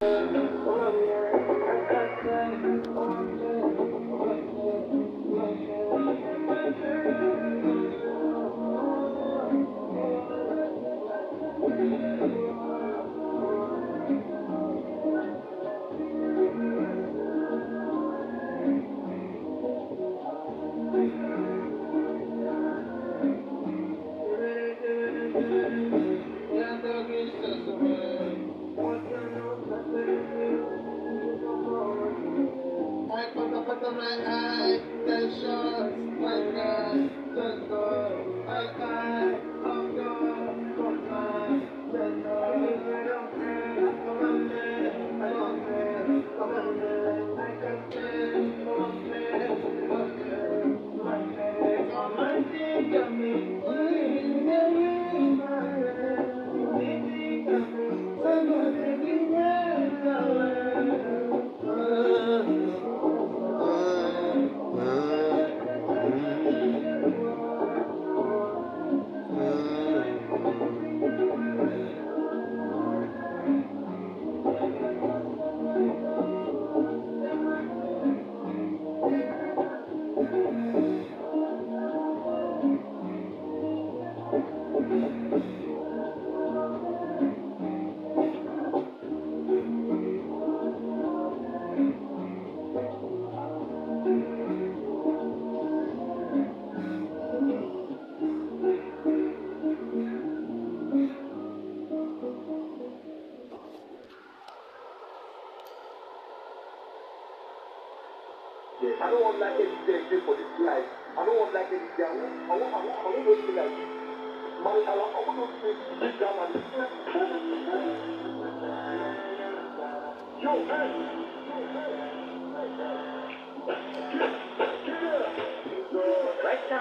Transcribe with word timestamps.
Olá, 0.00 1.17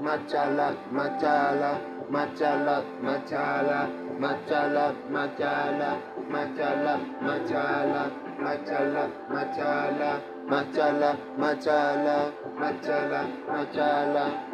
machala, 0.00 0.74
machala, 0.92 1.78
machala, 2.10 2.82
machala, 3.00 3.74
machala, 4.20 4.94
machala, 5.10 5.96
machala, 6.30 6.92
machala, 7.20 8.14
machala, 8.40 9.02
machala, 9.28 10.20
machala, 10.48 11.10
machala, 11.38 12.16
machala, 12.58 13.20
machala. 13.46 14.49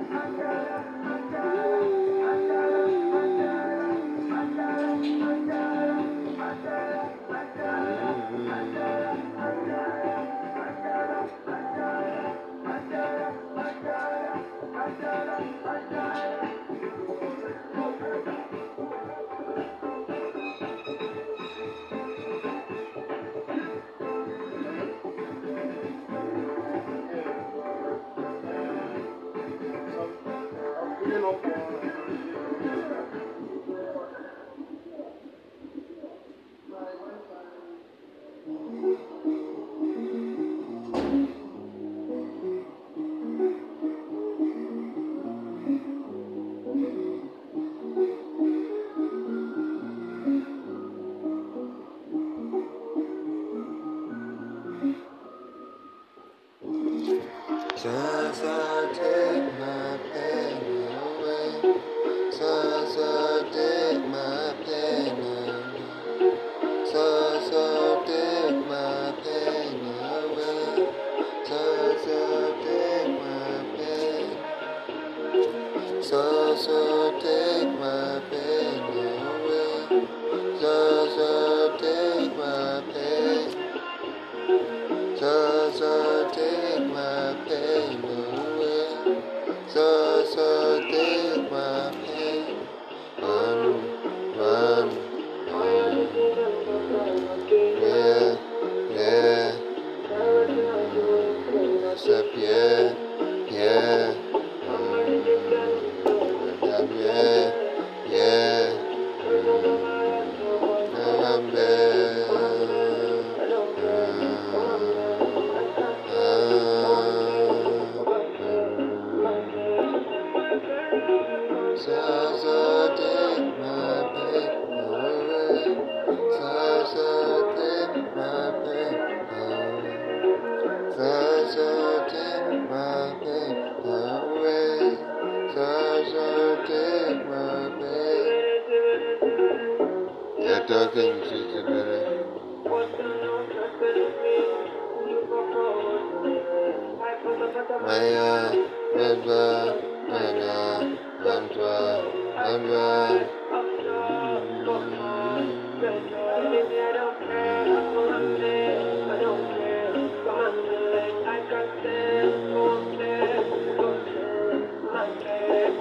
little 31.32 32.25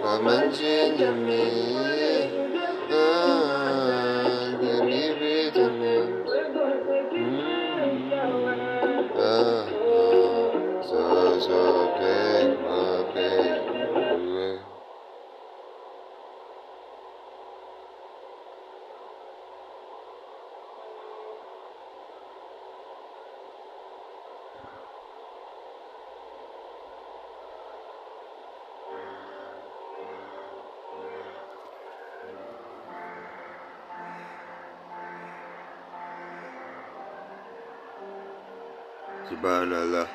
Come 0.06 0.28
and 0.28 0.56
change 0.56 1.00
me. 1.00 1.75
Ah, 1.75 1.75
Subhanallah. 39.45 40.09
As 40.09 40.14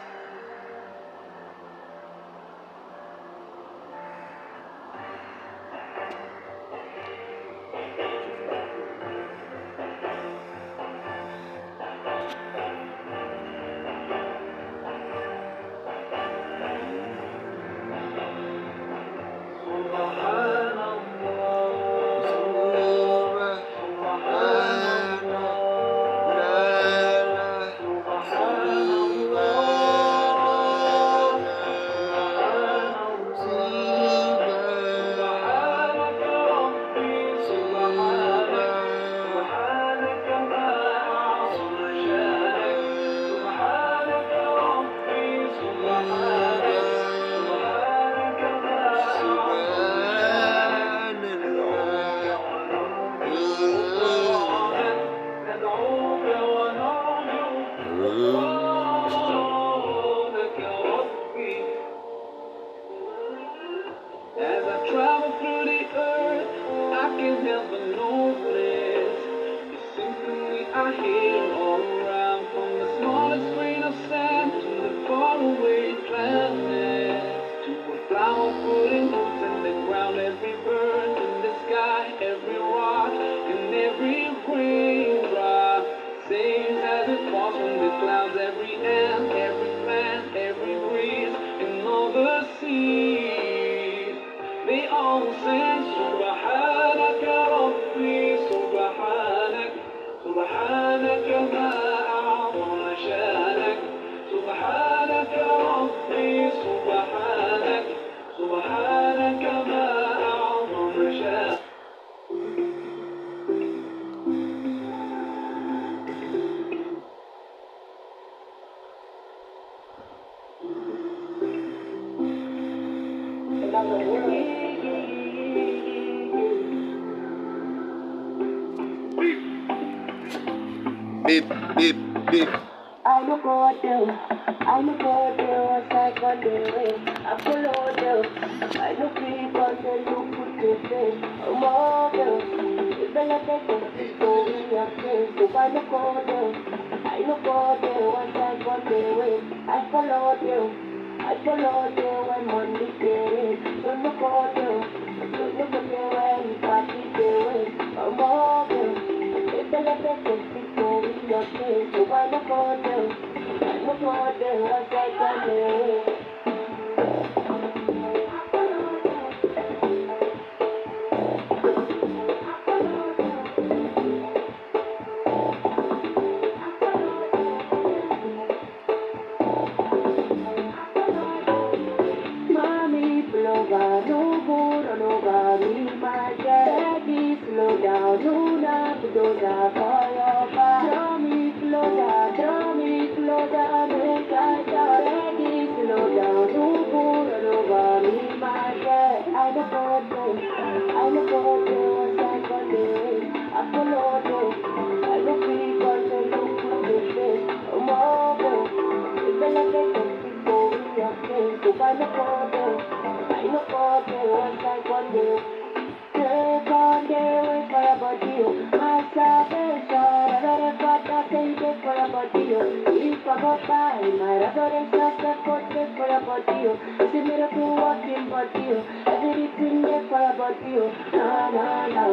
papa 223.67 224.00
in 224.07 224.19
my 224.19 224.38
rubber 224.38 224.87
class 224.90 225.14
I 225.21 225.45
got 225.45 225.76
it 225.76 225.88
for 225.97 226.07
about 226.07 226.49
you 226.61 226.79
See 227.12 227.21
miracle 227.21 227.76
walking 227.76 228.29
but 228.29 228.55
you 228.57 228.83
Everything 229.07 229.83
there 229.83 230.02
for 230.09 230.23
about 230.31 230.61
you 230.67 230.90
Na 231.12 231.50
na 231.50 231.87
na 231.87 232.07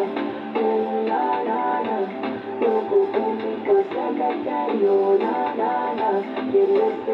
na 0.57 1.43
na 1.43 1.81
na 1.81 1.97
Don't 2.59 2.89
go 2.89 3.05
home 3.11 3.37
because 3.37 3.85
I'm 3.95 4.17
Na 5.19 5.53
na 5.53 5.93
na 5.93 6.51
Give 6.51 6.69
me 6.69 7.06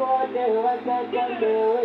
Go, 0.00 0.06
do 0.32 0.40
it, 0.40 0.84
do 0.86 1.18
it, 1.18 1.40
do 1.40 1.76
it. 1.76 1.79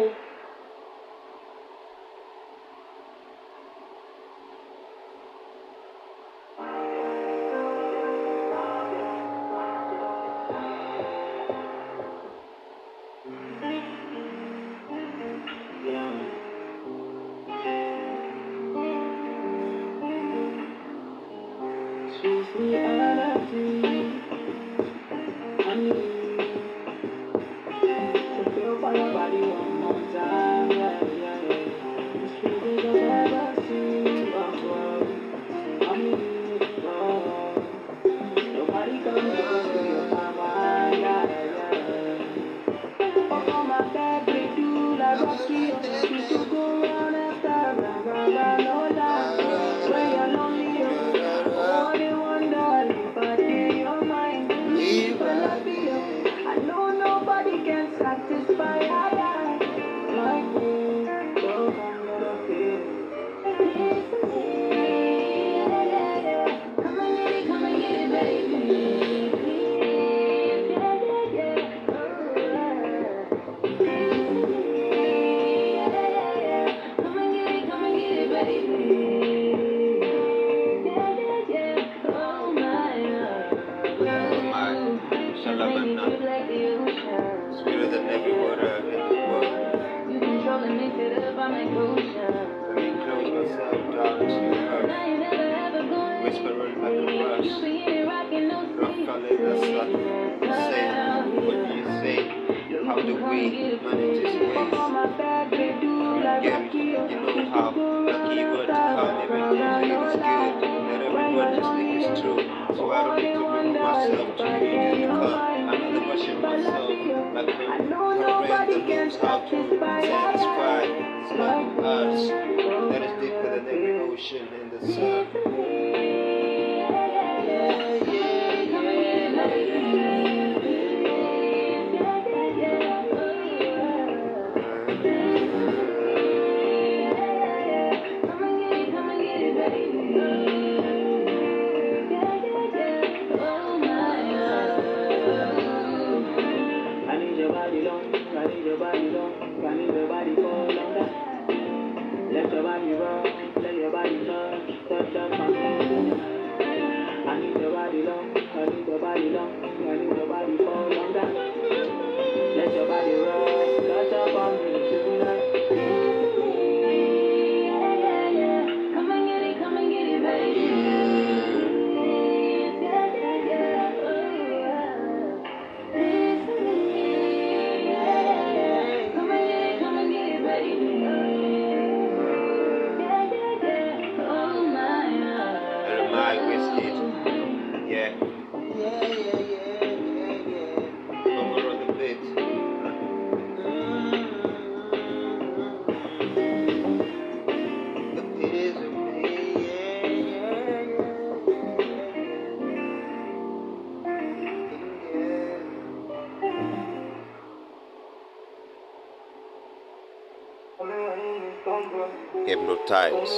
Times. 213.09 213.29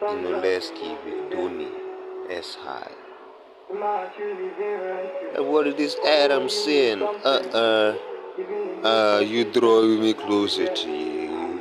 Zinoleski 0.00 0.96
Tony 1.30 1.68
S. 2.30 2.56
High. 2.56 2.90
And 5.36 5.48
what 5.48 5.66
is 5.66 5.74
this 5.74 5.96
Adam 6.06 6.48
saying? 6.48 7.02
Uh 7.02 7.42
uh. 7.62 7.96
Uh, 8.84 9.20
you 9.20 9.50
draw 9.50 9.82
me 9.82 10.12
closer 10.12 10.66
to 10.66 10.90
you. 10.90 11.60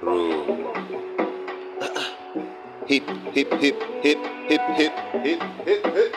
Bro. 0.00 0.44
hip, 2.86 3.08
hip, 3.32 3.50
hip, 3.54 3.82
hip, 4.02 4.18
hip, 4.48 4.62
hip, 4.76 4.92
hip, 5.24 5.40
hip, 5.64 5.86
hip. 5.86 6.14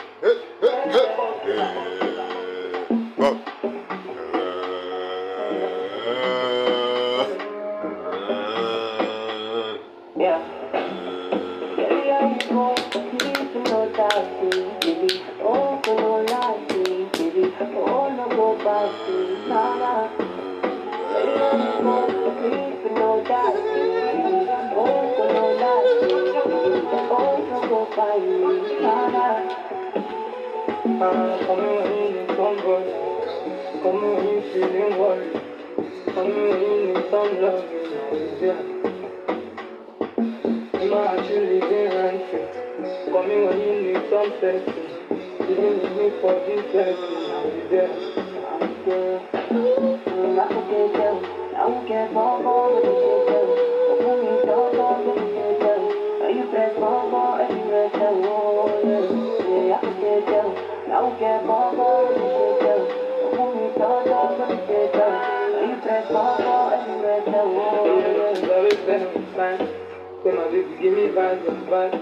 my 70.36 70.48
baby 70.50 70.76
give 70.80 70.94
me 70.94 71.08
vibes 71.08 71.46
of 71.48 71.66
bad. 71.70 71.92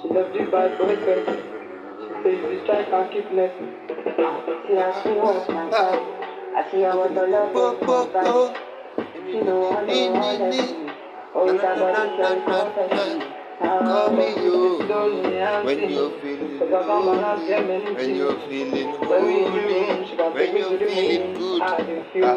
She 0.00 0.08
left 0.08 0.32
the 0.32 0.44
bad 0.50 0.78
boyfriend. 0.78 1.26
She 1.26 2.08
say 2.22 2.34
if 2.36 2.52
you 2.52 2.60
strike, 2.64 2.88
I'll 2.92 3.08
keep 3.08 3.30
nothing. 3.32 3.72
See 4.66 4.74
how 4.74 5.00
she 5.02 5.10
wants 5.10 5.48
my 5.48 5.70
body. 5.70 6.02
I 6.56 6.70
see 6.70 6.82
her 6.82 7.00
with 7.00 7.14
the 7.14 7.26
love 7.26 7.56
of 7.56 7.80
my 7.82 8.04
body. 8.12 8.54
She 9.30 9.40
know 9.40 9.62
all 9.62 9.86
the 9.86 10.08
all 10.08 10.38
that 10.38 10.54
she. 10.54 10.88
Always 11.34 11.60
I 11.60 11.78
got 11.78 11.92
to 11.92 12.16
tell 12.16 12.64
confession. 12.64 13.37
Call 13.60 14.10
me 14.12 14.26
you 14.44 14.78
when 15.64 15.90
you're 15.90 16.12
feeling 16.20 16.58
good. 16.58 16.70
When 17.96 18.14
you're 18.14 18.38
feeling 18.48 18.94
holy, 18.94 19.42
when 20.32 20.56
you're 20.56 20.78
feeling 20.78 21.34
good. 21.34 21.62
Ah, 21.62 21.76
ah. 22.22 22.34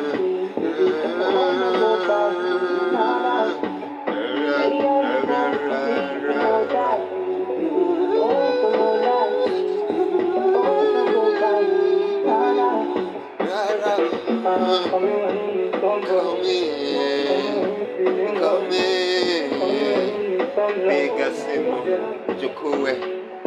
Jokowe 22.40 22.92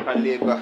Kaleba. 0.06 0.56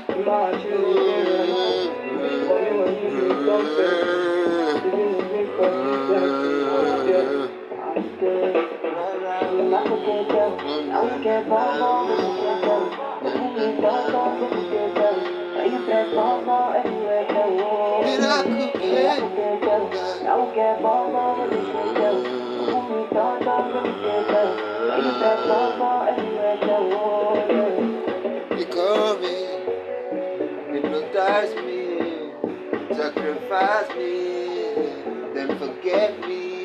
Hypnotize 31.32 31.56
me, 31.66 32.96
sacrifice 32.96 33.90
me, 33.96 35.34
then 35.34 35.58
forget 35.58 36.20
me. 36.28 36.64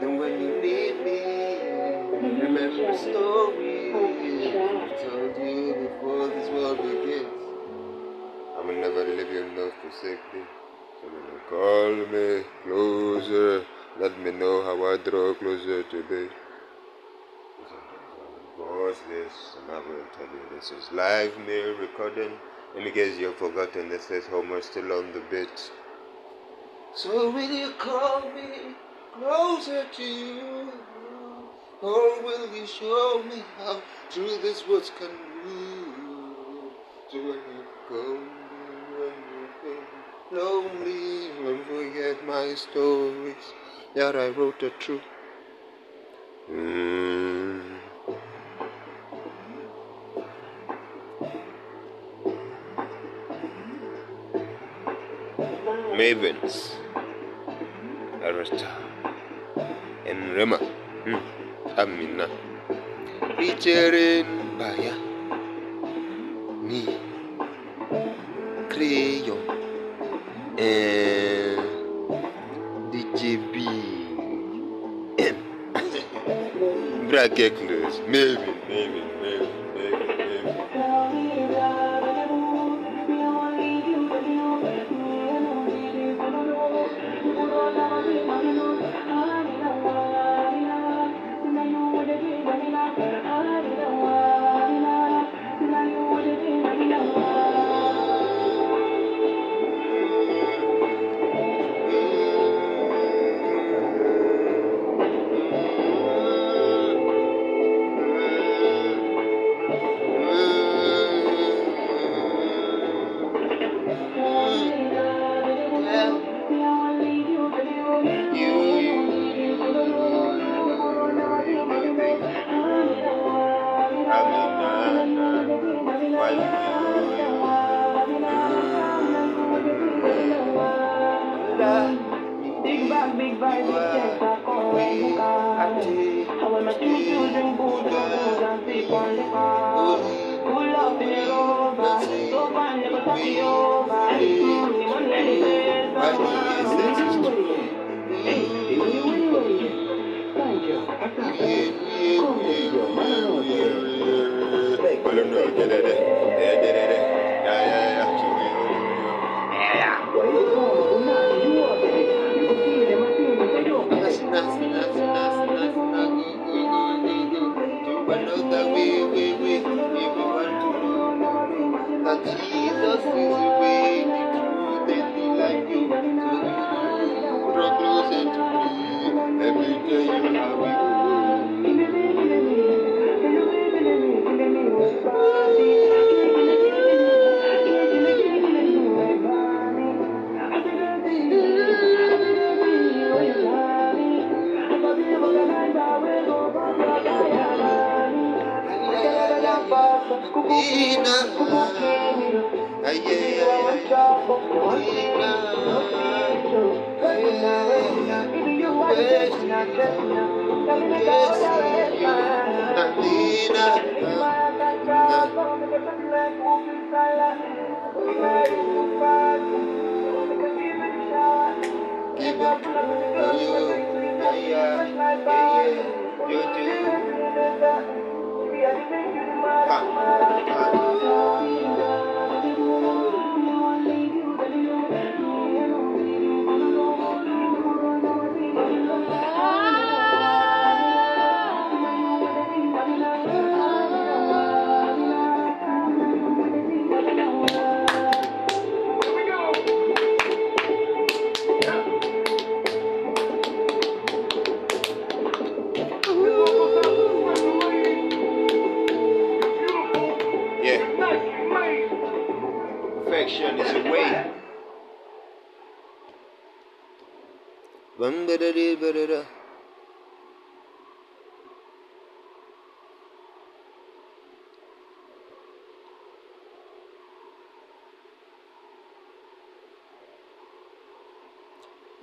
Then 0.00 0.18
when 0.18 0.40
you 0.40 0.60
need 0.60 0.96
me, 1.04 1.20
mm-hmm. 2.12 2.40
remember 2.40 2.92
the 2.92 2.98
story 2.98 3.94
I 3.94 4.96
told 5.02 5.36
you 5.38 5.88
before 5.88 6.28
this 6.28 6.48
world 6.50 6.78
begins. 6.78 7.26
I 8.56 8.60
will 8.60 8.74
never 8.74 9.04
leave 9.04 9.32
you 9.32 9.50
nor 9.54 9.72
forsake 9.80 10.20
thee. 10.32 10.46
So 11.00 11.08
when 11.08 11.24
you 11.32 11.40
call 11.48 11.92
me 12.12 12.44
closer, 12.64 13.64
let 13.98 14.18
me 14.20 14.30
know 14.32 14.62
how 14.64 14.76
I 14.84 14.96
draw 14.98 15.34
closer 15.34 15.82
to 15.82 16.02
thee. 16.02 16.28
Pause 18.58 18.96
this, 19.08 19.56
and 19.58 19.72
I 19.72 19.78
will 19.78 20.04
tell 20.16 20.26
you 20.26 20.42
this 20.54 20.70
is 20.70 20.92
live 20.92 21.32
mail 21.46 21.74
recording. 21.78 22.32
In 22.74 22.90
case 22.90 23.18
you've 23.18 23.36
forgotten, 23.36 23.90
this 23.90 24.10
is 24.10 24.26
Homer 24.26 24.62
still 24.62 24.92
on 24.92 25.12
the 25.12 25.20
bit. 25.30 25.70
So 26.94 27.30
will 27.30 27.50
you 27.50 27.72
call 27.78 28.22
me 28.32 28.74
closer 29.12 29.84
to 29.96 30.02
you? 30.02 30.72
Or 31.82 32.22
will 32.22 32.54
you 32.54 32.66
show 32.66 33.22
me 33.28 33.42
how 33.58 33.82
true 34.08 34.38
this 34.40 34.66
words 34.66 34.90
can 34.98 35.10
move? 35.44 36.72
So 37.10 37.18
when 37.18 37.40
you 37.52 37.64
me, 37.90 38.28
when 38.98 39.16
you 39.32 39.48
feel 39.60 39.84
lonely, 40.32 41.28
don't 41.44 41.66
forget 41.66 42.26
my 42.26 42.54
stories 42.54 43.52
that 43.94 44.16
I 44.16 44.28
wrote 44.28 44.62
a 44.62 44.70
true. 44.70 45.00
Mm. 46.50 47.71
ravens 56.02 56.54
Arata 58.26 58.70
and 60.10 60.34
Rema 60.36 60.58
hmm. 61.04 61.20
Amina 61.78 62.26
Richeren 63.38 64.26
Baya 64.58 64.94
Ni 66.68 66.82
Crayon 68.72 69.42
and 70.58 70.58
eh, 70.58 71.56
DJB 72.90 73.56
And 75.22 75.38
Bracket 77.10 77.54
close, 77.56 78.00
maybe. 78.08 78.51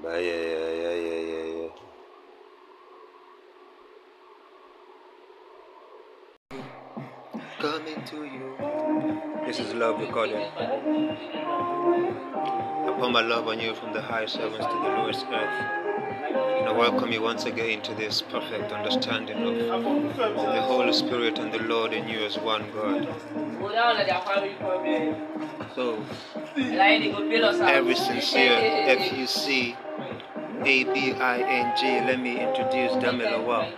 Ba, 0.01 0.15
yeah, 0.15 0.31
yeah, 0.31 0.71
yeah, 0.79 0.95
yeah, 0.95 1.19
yeah, 1.27 1.45
yeah. 1.59 1.71
Coming 7.59 8.01
to 8.05 8.23
you. 8.23 8.55
This 9.45 9.59
is 9.59 9.73
love 9.73 9.99
recording. 9.99 10.37
I 10.37 10.45
pour 12.97 13.09
my 13.11 13.19
love 13.19 13.49
on 13.49 13.59
you 13.59 13.75
from 13.75 13.91
the 13.91 14.01
highest 14.01 14.37
heavens 14.37 14.65
to 14.65 14.71
the 14.71 14.87
lowest 14.87 15.25
earth. 15.25 15.63
And 16.31 16.69
I 16.69 16.71
welcome 16.71 17.11
you 17.11 17.21
once 17.21 17.43
again 17.43 17.81
to 17.81 17.93
this 17.93 18.21
perfect 18.21 18.71
understanding 18.71 19.43
of 19.43 19.53
the 19.53 20.61
Holy 20.61 20.93
Spirit 20.93 21.39
and 21.39 21.51
the 21.53 21.59
Lord 21.59 21.91
in 21.91 22.07
you 22.07 22.19
as 22.19 22.37
one 22.37 22.71
God. 22.71 23.05
So, 25.75 26.01
every 27.67 27.95
sincere 27.95 28.59
F 28.87 29.11
U 29.11 29.27
C 29.27 29.75
A 30.65 30.83
B 30.83 31.13
I 31.13 31.39
N 31.39 31.73
G, 31.77 32.01
let 32.01 32.19
me 32.19 32.39
introduce 32.39 32.91
Damilowa. 33.01 33.71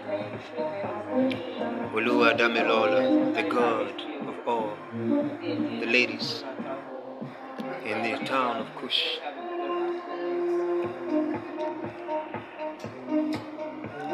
Olua 1.93 2.35
Damilola, 2.35 3.33
the 3.35 3.43
God 3.43 4.01
of 4.27 4.35
all 4.47 4.77
the 4.91 5.85
ladies 5.85 6.43
in 7.85 8.01
the 8.01 8.17
town 8.25 8.57
of 8.57 8.75
Kush. 8.77 9.19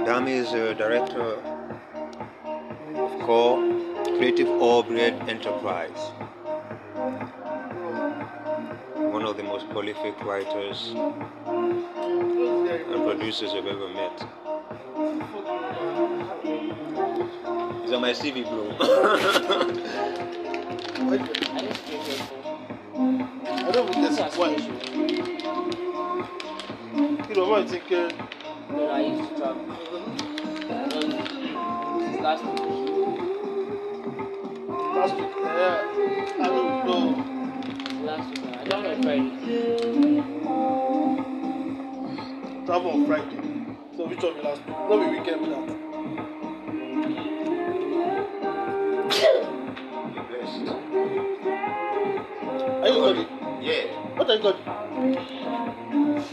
Dami 0.06 0.32
is 0.32 0.52
a 0.52 0.74
director 0.76 1.40
of 2.96 3.20
Core 3.22 3.60
Creative 4.18 4.48
Orbred 4.48 5.30
Enterprise, 5.30 6.12
one 8.96 9.24
of 9.24 9.38
the 9.38 9.44
most 9.44 9.70
prolific 9.70 10.22
writers 10.26 10.94
producers 13.28 13.54
I've 13.56 13.68
ever 13.68 13.90
met. 13.90 14.20
He's 17.84 17.92
on 17.92 18.00
my 18.02 18.14
CV, 18.14 18.44
bro. 18.48 18.72
I 23.68 23.72
don't 23.74 23.94
think 23.94 24.16
that's 24.16 24.38
why. 24.38 24.52
You 27.28 27.36
know 27.36 27.50
what 27.50 27.64
I 27.64 27.66
think? 27.68 27.92
Uh, 27.92 28.10
No, 28.72 28.90
I 28.92 29.00
used 29.02 29.30
to 29.30 29.36
travel. 29.36 29.66
Last 32.22 32.44
week. 32.46 32.60
last 34.96 35.16
week, 35.18 35.36
uh, 35.36 35.84
I 36.40 36.48
don't 36.48 36.70
know. 36.88 37.04
Last 38.06 38.26
week. 38.30 38.46
I 38.56 38.64
don't 38.70 38.84
know 38.84 38.96
Friday. 39.04 39.87
Travel 42.78 42.92
on 42.92 43.08
Friday. 43.08 43.42
So 43.98 44.06
which 44.06 44.22
one 44.22 44.36
be 44.36 44.42
last 44.42 44.62
week? 44.68 44.78
No, 44.78 45.00
be 45.00 45.06
weekend 45.18 45.40
be 45.42 45.50
that. 45.50 45.66
You're 52.84 52.94
you 52.94 53.02
ready? 53.04 53.26
Yeah. 53.66 53.84
What 54.16 54.30
are 54.30 54.36
you 54.36 54.42
going? 54.44 54.58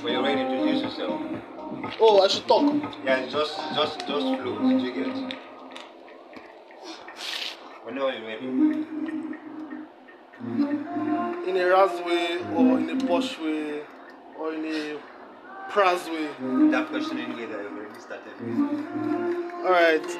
When 0.02 0.12
you're 0.12 0.22
ready 0.22 0.42
to 0.42 0.52
introduce 0.52 0.82
yourself. 0.82 1.18
Oh, 1.98 2.20
I 2.22 2.28
should 2.28 2.46
talk. 2.46 2.92
Yeah, 3.06 3.26
just 3.26 3.56
just 3.74 4.00
just 4.00 4.08
flow. 4.08 4.68
Did 4.68 4.82
you 4.82 4.92
get? 4.92 5.16
Whenever 7.84 8.12
you're 8.18 8.28
eh? 8.28 8.34
ready. 8.34 8.46
In 11.48 11.56
a 11.56 11.64
Raz 11.70 12.00
way, 12.04 12.38
or 12.54 12.78
in 12.78 12.90
a 12.90 13.06
posh 13.06 13.38
way, 13.38 13.80
or 14.38 14.52
in 14.52 14.64
a 14.66 14.98
Praz 15.70 16.08
way. 16.08 16.28
That 16.70 16.88
question 16.88 17.18
in 17.18 17.32
here 17.36 17.48
that 17.48 17.62
you've 17.62 17.76
already 17.76 18.00
started 18.00 18.34
with. 18.40 19.64
Alright, 19.64 20.18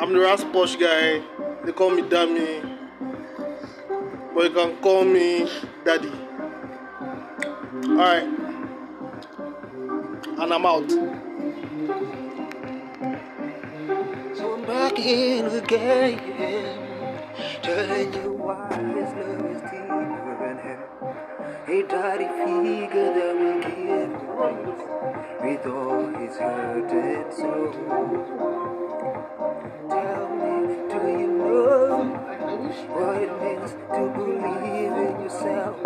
I'm 0.00 0.12
the 0.12 0.20
Raz 0.20 0.44
posh 0.44 0.76
guy. 0.76 1.22
They 1.64 1.72
call 1.72 1.90
me 1.90 2.02
Dammy. 2.08 2.62
But 4.34 4.44
you 4.44 4.50
can 4.50 4.76
call 4.78 5.04
me 5.04 5.48
Daddy. 5.84 6.12
Alright. 7.90 8.28
And 10.38 10.52
I'm 10.52 10.66
out. 10.66 10.90
So 14.36 14.54
I'm 14.54 14.62
back 14.66 14.98
in 14.98 15.48
the 15.48 15.60
game, 15.62 16.18
telling 17.62 18.12
you 18.12 18.32
why 18.32 18.68
this 18.68 19.12
love 19.14 19.46
is 19.50 19.60
deeper 19.62 20.36
than 20.40 20.56
hell. 20.58 20.86
A 21.68 21.82
daddy 21.88 22.28
figure 22.44 23.12
that 23.14 23.34
will 23.34 23.60
give 23.60 23.85
grace 24.54 24.84
with 25.42 25.66
all 25.66 26.06
his 26.18 26.36
hurt 26.36 26.90
and 26.92 27.32
soul. 27.34 27.72
Tell 29.88 30.28
me, 30.36 30.54
do 30.90 30.98
you 31.20 31.28
know 31.38 31.66
what 32.94 33.16
it 33.22 33.32
means 33.42 33.70
to 33.72 34.00
believe 34.14 34.96
in 35.04 35.14
yourself? 35.22 35.76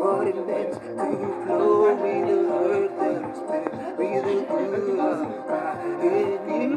What 0.00 0.26
it 0.26 0.38
means 0.46 0.76
to 0.76 0.82
flow 1.46 1.94
with 1.94 2.22
the 2.28 2.36
hurt 2.50 2.92
that 2.98 3.22
is 3.30 3.38
there, 3.48 3.70
with 3.98 4.24
the 4.24 4.36
good 4.50 4.98
of 4.98 5.20
God 5.48 5.76
in 6.02 6.40
you. 6.48 6.74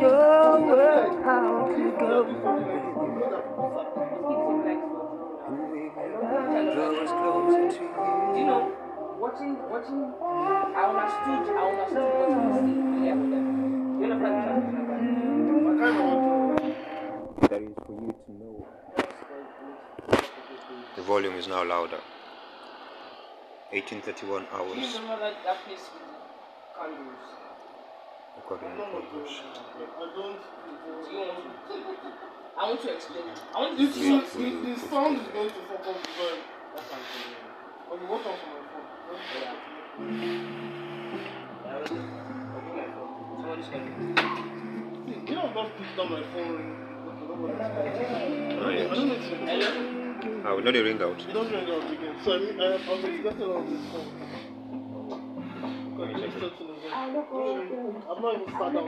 Show 0.00 0.70
you 2.20 2.26
know, 8.44 8.60
watching, 9.18 9.56
watching, 9.70 10.12
I 10.20 10.84
understood, 10.90 11.56
I 11.56 11.58
understood 11.70 12.08
what. 12.20 12.30
You 14.00 14.08
like, 14.08 14.38
That 17.50 17.62
is 17.62 17.74
for 17.86 17.92
you 17.92 18.12
to 18.26 18.32
know. 18.32 18.56
The 20.96 21.02
volume 21.02 21.34
is 21.36 21.46
now 21.48 21.64
louder. 21.64 22.00
1831 23.72 24.42
Do 24.42 24.48
you 24.50 24.52
hours? 24.52 24.90
According 28.38 28.76
to 28.76 28.84
Bush. 29.12 29.34
Do 29.40 29.82
you 31.10 31.18
want 31.18 31.30
to? 31.36 31.70
I 32.58 32.60
want 32.68 32.80
to 32.82 32.88
explain. 32.94 33.24
I 33.54 33.58
want 33.60 33.78
The, 33.78 33.86
to 33.86 33.92
the, 33.92 33.98
see 34.26 34.50
the, 34.50 34.74
the 34.74 34.78
sound 34.88 35.20
is 35.20 35.26
going 35.28 35.48
to 35.48 35.54
fuck 35.68 35.86
up 35.86 35.96
the 36.02 36.08
vibe. 36.18 36.42
Okay, 37.92 38.06
what 38.06 38.26
up 38.26 38.36
for 38.38 38.50
my 38.50 38.60
phone? 38.70 40.10
You 45.26 45.34
know, 45.34 45.42
I'm 45.42 45.54
not 45.54 45.68
picking 45.76 46.00
up 46.00 46.08
my 46.10 46.22
phone. 46.32 46.76
Oh, 47.32 48.66
I 48.66 48.72
yes. 48.72 48.88
don't 48.94 49.08
need 49.08 49.22
to. 49.22 50.48
I 50.48 50.52
will 50.52 50.62
not 50.62 50.72
the 50.74 50.82
ring 50.82 51.00
out. 51.02 51.20
It 51.20 51.32
doesn't 51.32 51.52
ring 51.52 51.70
out 51.70 51.90
again. 51.92 52.14
So 52.24 52.28
I 52.34 52.38
mean, 52.38 52.60
I, 52.60 52.64
I 52.64 52.68
was 52.76 53.04
expecting 53.04 53.50
on 53.50 53.64
this 53.70 53.84
phone. 53.90 54.10
Because 55.96 56.22
it's 56.22 56.34
set 56.34 56.52
to 56.58 56.64
the 56.64 56.69
I'm 56.92 57.14
not 57.14 58.34
even 58.34 58.48
sat 58.48 58.72
down. 58.74 58.86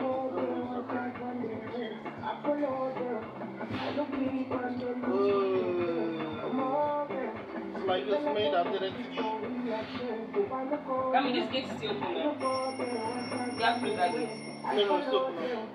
It's 7.74 7.86
like 7.86 8.02
it's 8.06 8.24
made 8.24 8.54
after 8.54 8.78
that. 8.80 8.92
I 11.14 11.20
mean, 11.22 11.34
this 11.34 11.48
gate 11.52 11.64
is 11.64 11.70
still 11.78 11.90
open 11.90 12.44
now. 12.94 13.12
You 13.56 13.62
have 13.62 13.74
to 13.74 13.80
close 13.80 13.96
that 13.96 14.10
gate. 14.12 14.30
No, 14.74 14.82
no, 14.84 14.96
it's 14.98 15.08
open 15.12 15.72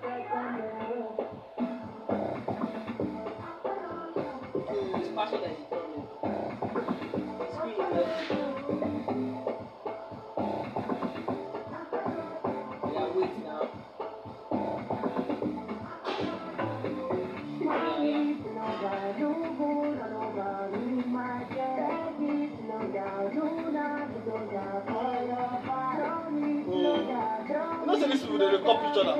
people, 28.38 28.52
they 28.52 28.60
copy 28.64 28.88
each 28.88 28.98
other. 29.06 29.16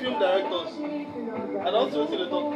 Film 0.00 0.18
directors. 0.18 0.70
I 1.60 1.70
don't 1.70 1.92
see 1.92 1.98
what 1.98 2.10
they 2.10 2.28
talk. 2.28 2.54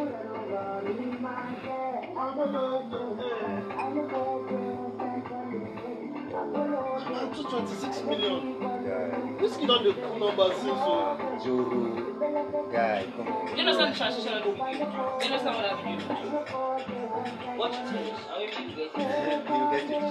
I'm 7.38 7.44
226 7.44 8.03
million. 8.03 9.38
This 9.38 9.57
kid 9.57 9.70
on 9.70 9.85
the 9.85 9.92
cool 9.92 10.18
numbers 10.18 10.57
since 10.57 10.81
so. 10.83 11.16
Zuru 11.38 12.72
guy, 12.72 13.07
come 13.16 13.29
on. 13.29 13.46
You 13.57 13.62
understand 13.62 13.94
the 13.94 13.96
transition 13.96 14.33
of 14.33 14.42
the 14.42 14.51
video? 14.51 14.66
Do 14.66 15.24
you 15.24 15.31
understand 15.31 15.55
what 15.55 15.62
that 15.62 15.79
video 15.79 16.03
is? 16.18 16.27
Watch 17.57 17.77
it 17.79 17.87
finish. 17.94 18.18
I 18.27 18.38
will 18.38 18.51
you 18.51 18.74
get 18.74 18.90
it. 18.90 18.98
You 19.46 19.62
get 19.70 19.87
it. 19.87 20.03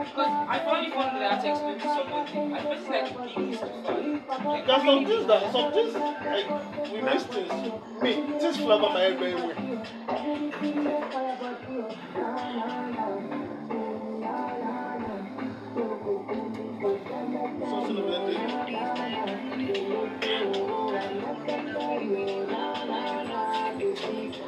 Because 0.00 0.32
I 0.48 0.64
found 0.64 0.80
it 0.86 0.92
funny 0.94 1.12
that 1.18 1.28
I 1.28 1.34
had 1.34 1.40
to 1.44 1.48
explain 1.50 1.76
to 1.76 1.88
somebody. 1.92 2.32
I 2.54 2.56
felt 2.64 2.88
like 2.88 3.12
being 3.36 3.52
is 3.52 3.60
too 3.60 3.66
far. 3.76 4.56
There's 4.66 4.82
some 4.82 5.04
things 5.04 5.24
that, 5.26 5.40
some 5.52 5.68
things, 5.76 5.92
like, 5.92 6.48
we 6.90 6.98
miss 7.02 7.22
things. 7.24 7.52
Me, 8.00 8.12
things 8.40 8.56
fly 8.56 8.74
over 8.76 8.88
my 8.94 9.00
head 9.00 9.18
very 9.18 9.34
well. 9.34 9.60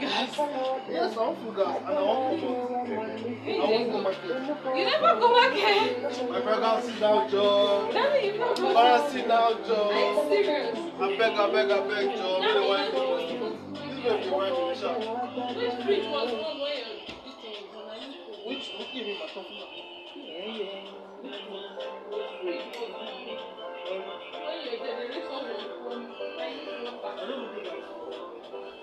me? 0.00 0.06
You 0.06 0.10
want 0.10 0.30
figures? 0.86 0.90
Yes, 0.90 1.16
I 1.16 1.18
want 1.20 1.36
food 1.38 1.56
gas 1.56 1.76
and 1.78 1.86
I 1.88 2.02
want 2.02 2.40
come 2.40 2.54
I 3.48 3.66
want 3.68 3.86
come 3.92 4.02
market. 4.02 4.32
You 4.78 4.84
never 4.84 5.10
go 5.20 5.28
back 5.34 5.52
here. 5.52 6.28
My 6.28 6.40
brother 6.40 6.72
sit 6.82 6.98
down, 7.00 7.30
Joe. 7.30 7.90
Daddy, 7.92 8.26
you 8.26 8.32
never 8.38 8.54
go 8.54 8.72
Father 8.74 8.98
back. 9.02 9.10
sit 9.12 9.26
down, 9.28 9.52
Are 9.52 9.58
you 9.58 9.64
Joe. 9.66 10.26
serious? 10.28 10.78
I 10.78 11.06
beg, 11.18 11.32
I 11.32 11.46
beg, 11.52 11.70
I 11.70 11.80
beg, 11.88 12.06
Joe. 12.16 12.38
Daddy, 12.40 12.58
Really 12.58 12.64
you 12.64 12.68
wine 12.68 12.84
never 12.88 12.98
me. 12.98 13.18
go 13.38 13.54
This 13.74 13.94
baby 14.04 14.30
wine 14.30 14.52
me, 14.52 14.74
sha. 14.78 14.90
Which 14.98 15.74
fridge 15.84 16.06
was 16.08 16.30
one 16.32 16.56
where 16.60 16.78
your 16.78 16.94
this 17.08 17.36
thing 17.38 17.58
was 17.68 17.76
on? 17.76 17.84
I 17.88 17.96
need 17.98 18.22
to- 18.22 18.42
Which, 18.48 18.64
which 18.78 18.90
give 18.94 19.04
me 19.06 19.14
my 19.18 19.26
coffee 19.34 19.58
now? 19.58 19.68
Which 19.68 20.58
fridge 22.40 22.74
was 22.78 22.94
on? 22.94 23.18
When 23.88 24.58
your 24.64 24.76
generation 24.78 25.24
was 25.28 25.44
born, 25.82 26.02
I 26.38 26.46
need 26.48 26.64
to 26.64 26.72
go 26.78 26.92
back. 27.02 27.77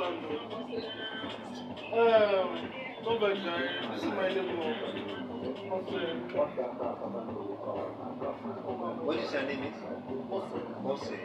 Um, 0.00 0.16
no 3.04 3.18
bad. 3.20 3.36
This 3.92 4.02
is 4.02 4.08
my. 4.08 4.28
Okay. 5.70 6.06
What 9.04 9.16
is 9.18 9.32
your 9.32 9.42
name? 9.42 9.62
Is? 9.62 9.74
Jose. 10.82 11.18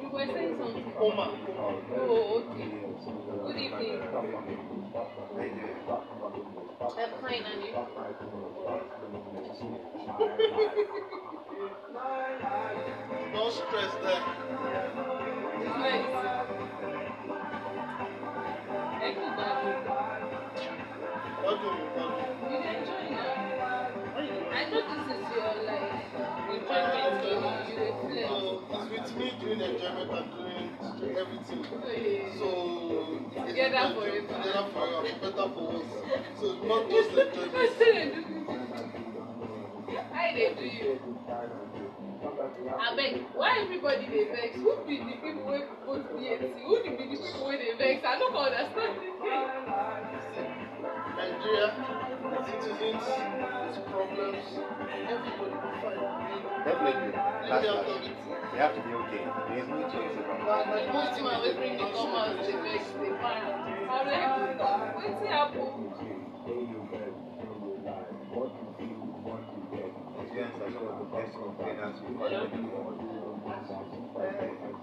You 0.00 0.08
were 0.08 0.26
saying 0.26 0.56
something. 0.58 0.92
Oma. 0.98 1.26
Oh, 1.98 2.42
okay. 2.48 2.68
Good 3.44 3.58
evening. 3.58 4.00
I'm 6.96 7.10
fine, 7.20 7.44
and 7.44 7.60
you? 7.62 7.72
No 13.34 13.50
stress 13.50 13.92
there. 14.02 15.07
Everything. 31.18 31.64
So, 32.38 32.48
Together 33.46 33.94
forever. 33.94 34.20
Together 34.20 34.66
forever, 34.72 35.02
better 35.20 35.48
for 35.54 35.66
us. 35.76 35.88
So, 36.40 36.46
not 36.64 36.90
just 36.90 37.10
I 37.10 37.22
enjoyment. 37.22 37.74
still 37.74 37.94
dey 37.94 38.10
do 40.54 40.54
this. 40.54 40.58
Do 40.58 40.64
you? 40.64 41.67
Abeg, 42.38 43.26
why 43.34 43.58
everybody 43.64 44.06
dey 44.06 44.24
vex? 44.30 44.54
Who 44.56 44.70
be 44.86 44.98
the 44.98 45.16
people 45.18 45.44
wey 45.50 45.62
propose 45.66 46.04
DNC? 46.14 46.62
Who 46.62 46.82
be 46.84 46.90
the 46.90 46.96
people 47.10 47.46
wey 47.48 47.56
dey 47.58 47.74
vex? 47.76 48.04
I 48.06 48.18
no 48.18 48.30
go 48.30 48.38
understand 48.46 48.94
again. 48.94 49.18
Nigeria, 51.18 51.74
citizens, 52.46 53.02
its 53.02 53.78
problems, 53.90 54.46
everybody 55.02 55.50
will 55.50 55.74
find. 55.82 55.98
Definitely. 56.62 57.10
Let 57.10 57.50
That's 57.50 57.62
me 57.62 57.68
out 57.68 57.82
right. 57.82 58.06
of 58.06 58.58
have 58.58 58.74
to 58.74 58.80
be 58.86 58.92
okay. 58.94 59.24
There 59.48 59.58
is 59.58 59.68
no 59.68 59.82
choice 59.90 60.14
about 60.14 60.38
But 60.46 60.66
my 60.66 60.92
Most 60.92 61.18
most 61.18 61.22
man 61.22 61.42
wey 61.42 61.54
bring 61.58 61.74
the 61.74 61.90
come 61.90 62.14
out 62.14 62.38
dey 62.38 62.54
vex 62.54 62.82
dey 63.02 63.12
para. 63.18 63.50
Abeg, 63.90 64.62
wetin 64.94 65.26
happen? 65.26 65.66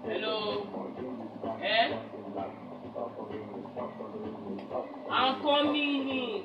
Hello. 0.04 0.66
Eh? 1.62 1.96
I'm 5.10 5.40
coming 5.40 6.08
in. 6.10 6.44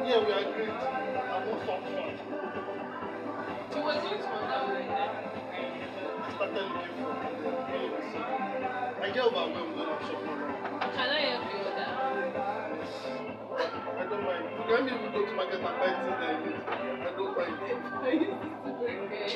Yeah, 0.00 0.18
we 0.24 0.32
agreed. 0.32 0.70
I 0.70 1.44
want 1.44 1.60
some 1.66 1.82
fun. 1.82 2.08
You 3.70 3.80
was 3.84 3.96
going 4.00 4.16
to 4.16 4.24
wonder 4.24 4.60
like 4.72 4.88
that. 4.88 5.12
I 6.22 6.32
started 6.36 6.64
looking 6.72 6.96
for 7.04 7.20
I 9.02 9.04
get 9.12 9.24
overwhelmed 9.24 9.76
when 9.76 9.88
I'm 9.88 10.00
shopping 10.04 10.39
around. 11.00 11.08
Can 11.08 11.10
I 11.10 11.20
help 11.30 11.44
you 11.50 11.58
with 11.64 11.76
that? 11.76 11.90
I 14.00 14.04
don't 14.04 14.24
mind. 14.24 14.44
You 14.50 14.62
can 14.68 14.84
even 14.88 15.08
go 15.12 15.18
to 15.26 15.32
market 15.32 15.60
and 15.60 15.64
buy 15.64 15.90
things 15.90 16.18
that 16.20 16.30
you 16.32 16.50
need. 16.50 16.60
I 16.60 17.10
don't 17.16 17.32
mind. 17.36 17.54
I 17.60 18.12
used 18.12 18.32
to 18.32 18.70
bring 18.78 19.12
it. 19.12 19.34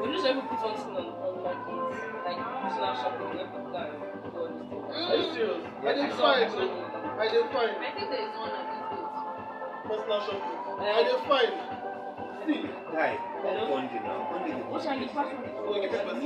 We 0.00 0.06
just 0.12 0.26
ever 0.26 0.42
put 0.42 0.58
something 0.60 0.94
on, 0.96 1.06
on 1.20 1.34
like 1.44 1.60
it's 1.60 2.24
like 2.26 2.40
personal 2.62 2.94
shopping 2.94 3.32
every 3.40 3.64
time. 3.72 3.94
Do 4.22 4.38
all 4.38 4.48
these 4.50 4.68
things. 4.70 4.86
Are 4.90 5.16
you 5.16 5.26
serious? 5.32 5.62
I 5.80 5.92
did 5.94 6.04
It's 6.10 6.16
fine. 6.20 6.40
not 6.40 6.50
So 6.50 6.62
I 7.20 7.26
did 7.30 7.44
fine. 7.50 7.74
I 7.80 7.90
think 7.94 8.06
there 8.10 8.24
is 8.24 8.32
one 8.36 8.50
at 8.54 8.64
this 8.70 8.80
place. 8.90 9.12
Personal 9.90 10.20
shopping. 10.20 10.56
I 10.80 11.02
did 11.04 11.20
fine. 11.28 11.52
See, 12.46 12.60
Guy, 12.90 13.12
don't 13.42 13.68
fund 13.68 13.88
you 13.92 14.00
now. 14.00 14.18
Fund 14.32 14.44
you 14.48 14.54
What 14.70 14.80
the 14.82 14.88
are 14.90 14.98
the 14.98 15.06
password? 15.06 15.50
Oh, 15.60 15.74
give 15.80 15.92
me 15.92 15.98
person. 15.98 16.18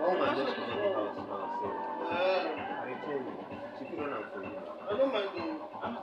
One 0.00 0.16
man 0.18 0.30
just 0.34 0.56
come 0.56 0.70
in 0.70 0.80
the 0.80 0.88
house 0.96 1.14
now. 1.14 1.20
uh, 1.20 1.28
So, 1.28 1.29
I 2.20 2.94
tell 3.00 3.12
you, 3.16 3.32
she 3.78 3.84
put 3.84 3.98
on 4.04 4.10
her 4.12 4.22
for 4.32 4.42
you. 4.44 4.52
I 4.60 4.92
don't 4.96 5.12
mind 5.12 5.28
though. 5.36 5.56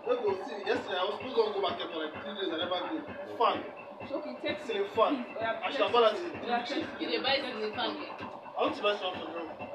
Let's 0.07 0.21
go 0.23 0.29
see. 0.49 0.57
Yesterday 0.65 0.97
I 0.97 1.03
was 1.05 1.15
supposed 1.21 1.35
to 1.35 1.53
go 1.53 1.61
market 1.61 1.87
for 1.93 1.99
like 2.01 2.13
three 2.17 2.33
days. 2.33 2.49
I 2.49 2.57
never 2.57 2.79
go. 2.81 3.37
Fun. 3.37 3.61
Okay, 4.01 4.33
text 4.41 4.67
me. 4.69 4.81
Fan. 4.95 5.25
I 5.37 5.69
should 5.71 5.81
have 5.81 5.91
bought 5.91 6.09
that. 6.09 6.17
You 6.99 7.07
dey 7.07 7.21
buy 7.21 7.37
the 7.37 7.69
fan. 7.75 7.91
I 8.57 8.61
want 8.61 8.73
to 8.75 8.81
buy 8.81 8.97
something 8.97 9.29
from 9.29 9.33
them. 9.33 9.69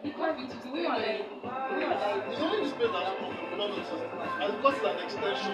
Because 0.00 0.36
it's 0.40 0.56
the 0.64 0.70
way 0.72 0.86
I 0.86 0.96
like. 0.96 1.28
The 1.28 1.74
way 1.76 1.84
I 1.84 1.92
like. 2.00 2.32
It's 2.32 2.40
only 2.40 2.64
this 2.64 2.72
place 2.72 2.88
that's 2.88 3.12
problem. 3.18 3.36
We 3.36 3.56
don't 3.58 3.68
notice. 3.68 3.92
And 3.92 4.50
because 4.56 4.74
it's 4.78 4.88
an 4.88 4.96
extension. 5.04 5.52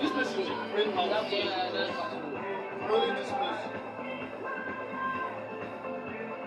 This 0.00 0.12
place 0.16 0.32
is 0.40 0.48
the 0.48 0.56
main 0.72 0.90
house. 0.96 1.10
Only 2.88 3.10
this 3.12 3.28
place. 3.28 3.62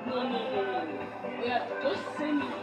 No, 0.08 0.16
no, 0.24 0.40
no, 0.50 0.62
no. 0.66 0.82
Yeah, 1.46 1.62
just 1.84 2.02
send 2.18 2.40
me. 2.40 2.63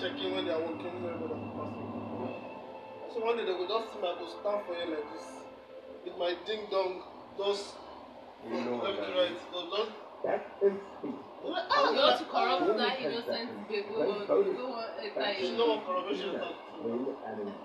Checking, 0.00 0.34
when 0.34 0.44
they 0.46 0.52
are 0.52 0.60
working, 0.60 0.86
everybody 0.86 1.34
are 1.34 1.50
passing. 1.58 1.90
So 3.12 3.24
one 3.24 3.36
day 3.36 3.44
they 3.44 3.52
will 3.52 3.66
just 3.66 3.92
see 3.92 3.98
me, 3.98 4.06
I 4.06 4.14
go 4.14 4.26
stand 4.30 4.60
for 4.66 4.74
you 4.78 4.86
like 4.94 5.06
this. 5.12 5.26
With 6.04 6.16
my 6.18 6.32
ding 6.46 6.70
dong, 6.70 7.02
just 7.36 7.74
You 8.46 8.62
know 8.62 8.78
left 8.78 9.00
that 9.00 9.10
to 9.10 9.18
right. 9.18 9.32
is. 9.32 9.42
So 9.50 9.58
just. 9.66 9.90
They're 10.22 10.38
like, 10.70 10.78
Oh, 11.40 11.54
ah, 11.70 11.90
you 11.90 11.98
want 11.98 12.18
to 12.18 12.24
corrupt 12.26 12.78
that 12.78 13.00
innocent 13.00 13.68
baby? 13.68 13.86
Oh, 13.94 14.42
you 14.42 14.52
don't 14.54 14.70
want 14.70 14.90
to 14.98 15.34
She 15.38 15.56
know 15.56 15.66
what 15.66 15.86
corruption. 15.86 16.34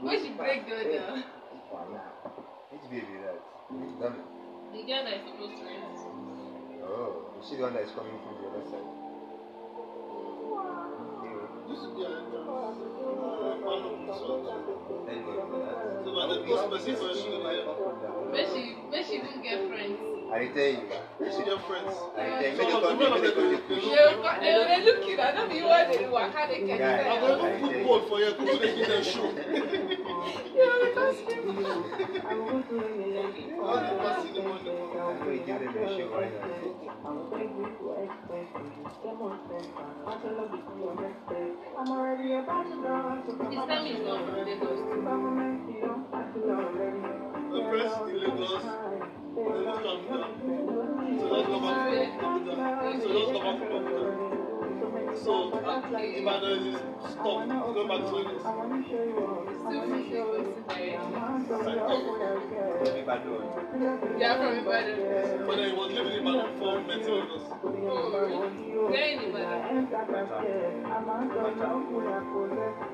When 0.02 0.22
she 0.24 0.30
break 0.34 0.68
down, 0.68 1.24
Which 1.74 2.86
baby 2.92 3.18
that? 3.26 3.40
Which 3.70 4.00
dummy? 4.00 4.22
the 4.74 4.82
girl 4.84 5.04
that 5.06 5.14
is 5.14 5.22
supposed 5.26 5.58
to 5.58 5.64
rent. 5.66 5.98
Oh, 6.86 7.26
is 7.42 7.50
she 7.50 7.56
the 7.58 7.64
one 7.64 7.74
that 7.74 7.84
is 7.84 7.92
coming 7.92 8.14
from 8.22 8.34
the 8.42 8.48
other 8.50 8.64
side? 8.70 8.86
This 11.70 11.80
is 11.80 11.90
the. 11.98 12.06
One 13.64 13.82
of 13.82 13.94
this 14.06 14.22
one. 14.22 15.10
Anyway. 15.10 15.38
So, 16.04 16.14
but 16.14 16.28
the 16.30 16.38
ghost 16.46 16.70
person 16.70 16.96
for 16.96 17.14
she 17.14 17.30
will 17.30 17.50
hear. 17.50 17.64
When 17.66 18.46
she, 18.54 18.62
when 18.90 19.04
she 19.04 19.14
even 19.16 19.42
get 19.42 19.58
friends. 19.68 19.98
I 20.32 20.46
tell 20.54 20.72
you. 20.78 20.86
She 21.32 21.42
get 21.44 21.60
friends. 21.66 21.94
I 22.18 22.30
tell 22.38 22.52
you. 22.52 22.58
Make 22.58 22.70
a 22.70 22.82
come, 22.82 22.98
make 23.00 23.08
a 23.08 23.32
come, 23.34 23.50
make 23.50 23.60
a 23.60 23.74
They 23.74 23.76
push. 23.76 23.84
will, 23.86 24.14
co- 24.22 24.40
they 24.42 24.54
will 24.54 24.66
they 24.68 24.82
look 24.86 25.08
you. 25.08 25.20
I 25.20 25.32
don't 25.32 25.50
know 25.50 25.68
what 25.68 25.88
they 25.88 25.98
do. 25.98 26.16
How 26.16 26.46
they 26.46 26.60
can 26.60 26.82
I'm 26.82 27.20
going 27.22 27.38
to 27.40 27.60
put 27.60 27.84
board 27.84 28.04
for 28.10 28.20
you. 28.20 28.34
Go 28.34 28.46
to 28.46 28.58
the 28.58 28.68
kitchen 28.68 29.04
show. 29.04 29.26
Yeah, 29.34 29.50
because 29.74 29.88
people. 29.88 30.12
All 30.14 30.30
the 30.30 30.52
person 30.52 30.52
in 30.52 30.52
the 30.52 30.52
morning. 30.52 30.52
I'm 30.54 30.62
going 30.62 30.62
to 30.62 30.62
give 30.62 30.80
them 30.80 30.83
a 35.78 35.88
show 35.90 36.08
right 36.14 36.34
now. 36.34 36.84
His 42.24 43.66
time 43.66 43.86
is 43.88 44.00
not. 44.00 44.18
The 47.52 47.60
friends 47.64 47.94
in 48.10 48.16
Lagos. 48.20 48.64
They 49.36 49.54
just 53.14 53.34
come 53.42 53.60
down. 53.66 54.43
So 55.16 55.52
Ibadan 55.54 56.68
is 56.68 56.80
stop. 57.12 57.48
Go 57.48 57.88
back 57.88 58.00
to 58.00 58.16
Lagos. 58.16 58.42
Still 58.42 58.54
from 59.82 60.10
Lagos. 60.10 60.48
From 62.80 62.96
Ibadan. 62.98 63.42
They 64.18 64.26
are 64.26 64.38
from 64.38 64.54
Ibadan. 64.58 65.46
But 65.46 65.56
then 65.58 65.70
he 65.70 65.76
was 65.78 65.92
living 65.92 66.14
in 66.14 66.20
Ibadan 66.28 66.54
before 66.54 66.74
we 66.78 66.84
met 66.88 67.02
in 67.02 67.14
Lagos. 67.14 67.44
Oh, 67.64 67.70
where 68.90 69.08
in 69.10 69.20
Ibadan? 69.30 69.88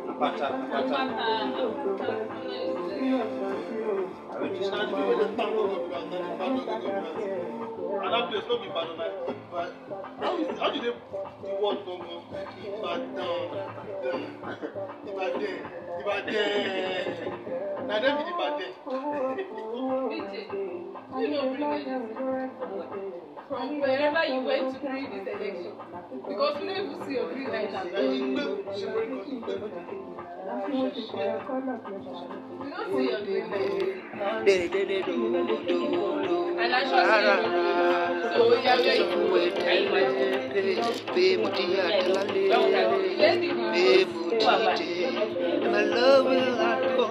Apacha. 0.09 0.47
Apacha. 0.47 0.47
I 0.49 0.81
went 0.81 0.99
to 0.99 1.05
And 1.29 1.53
the 1.53 1.65
school. 1.79 1.97
people 3.79 3.95
wey 4.39 4.49
dey 4.49 4.63
stand 4.63 5.51
up 6.85 7.58
for 7.89 8.03
Ibadan, 8.05 8.05
Ibadan 8.05 8.05
go 8.05 8.05
go 8.05 8.05
Ibadan. 8.05 8.05
And 8.05 8.13
that 8.13 8.29
place 8.29 8.45
no 8.49 8.55
be 8.59 8.67
Ibadan 8.69 8.97
na 8.97 9.05
but 9.51 9.73
how 10.21 10.37
is 10.37 10.59
how 10.59 10.69
did 10.69 10.83
they 10.83 10.93
the 10.93 11.55
word 11.61 11.79
go 11.85 11.97
go 11.97 12.23
Ibadan 12.61 13.17
Ibadan 15.09 15.79
Ìbàdàn. 15.99 17.87
Na 17.87 17.95
dem 17.99 18.17
be 18.17 18.23
the 18.23 18.33
Ìbàdàn. 18.37 18.73
BJ, 20.09 20.35
you 21.19 21.27
know 21.29 21.43
privilege 21.55 23.28
from 23.49 23.79
wherever 23.81 24.23
you 24.25 24.41
went 24.41 24.73
to 24.73 24.79
create 24.79 25.09
this 25.11 25.27
election 25.35 25.73
because 26.29 26.55
we 26.61 26.65
no 26.67 26.73
even 26.73 26.97
see 27.05 27.13
your 27.17 27.27
green 27.33 27.49
light 27.49 27.73
and 27.73 27.89
Ẹyin 27.89 28.35
we 28.35 28.41
gbé 28.41 28.43
ṣe 28.79 28.85
borí 28.93 29.07
kan 29.09 29.25
ní 29.25 29.37
gbé. 29.41 29.53
don't 32.69 32.89
see 32.91 33.05
your 33.09 33.21
green 33.25 33.45
light. 33.49 33.99
And 36.59 36.71
I 36.75 36.83
trust 36.89 37.11
you. 37.25 37.35
So 38.33 38.39
we 38.49 38.55
are 38.67 38.77
very 38.77 39.03
good. 39.09 39.53
Can 39.55 39.77
you 39.83 39.89
imagine? 39.89 40.31
Let's 43.19 43.39
do 43.41 43.49
this. 43.73 44.09
My 45.71 45.81
love 45.83 46.25
will 46.25 46.53
not 46.57 46.81
go 46.97 47.05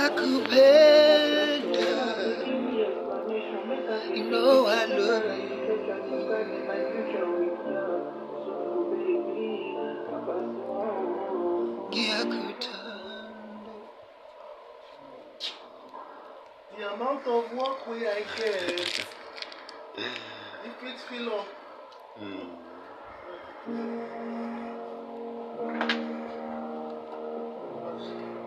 you. 0.00 0.44
Nakupenda. 0.48 1.86
You 4.16 4.24
know 4.30 4.66
I 4.66 4.84
love 4.86 5.24
you. 5.24 5.50
Yakutanda. 11.92 12.90
The 16.78 16.94
amount 16.94 17.26
of 17.26 17.52
work 17.52 17.86
we 17.88 18.08
I 18.08 18.22
get, 18.36 19.04
if 19.98 20.82
it 20.82 21.00
fill 21.08 21.28
up, 21.34 21.46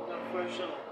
the 0.10 0.18
pressure. 0.32 0.64
Eh? 0.64 0.83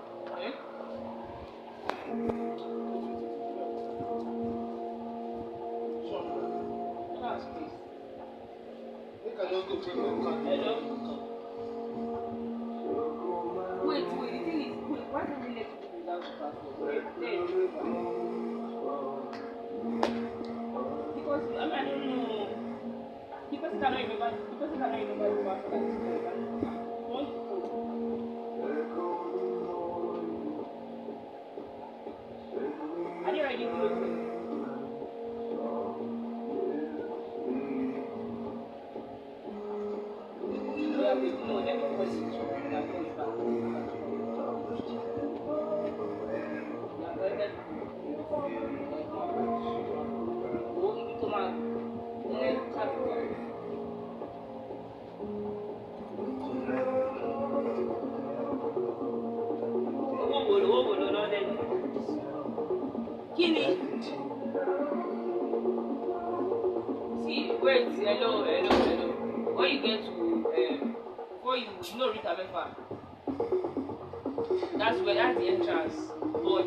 Entrance. 75.82 76.12
But, 76.22 76.66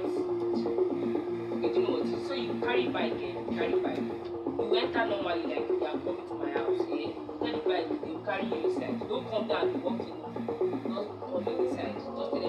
you 1.75 1.81
know 1.83 1.91
what? 1.91 2.07
So 2.27 2.35
you 2.35 2.61
carry 2.61 2.89
bike, 2.89 3.13
eh? 3.13 3.35
Carry 3.55 3.81
bike. 3.81 3.99
You 3.99 4.75
enter 4.77 5.07
normally 5.07 5.43
like 5.43 5.69
you 5.69 5.85
are 5.85 5.99
coming 5.99 6.27
to 6.29 6.35
my 6.35 6.51
house, 6.51 6.81
eh? 6.91 7.13
Carry 7.41 7.61
bike, 7.65 7.91
will 8.03 8.21
carry 8.25 8.47
you 8.47 8.71
inside. 8.71 8.99
Don't 9.09 9.29
come 9.31 9.49
down 9.49 9.69
and 9.69 9.83
walk 9.83 10.01
in. 10.01 10.07
Just 10.07 11.11
come 11.21 11.47
in 11.47 11.55
inside. 11.67 11.95
Just 11.95 12.07
tell 12.07 12.31
them, 12.31 12.43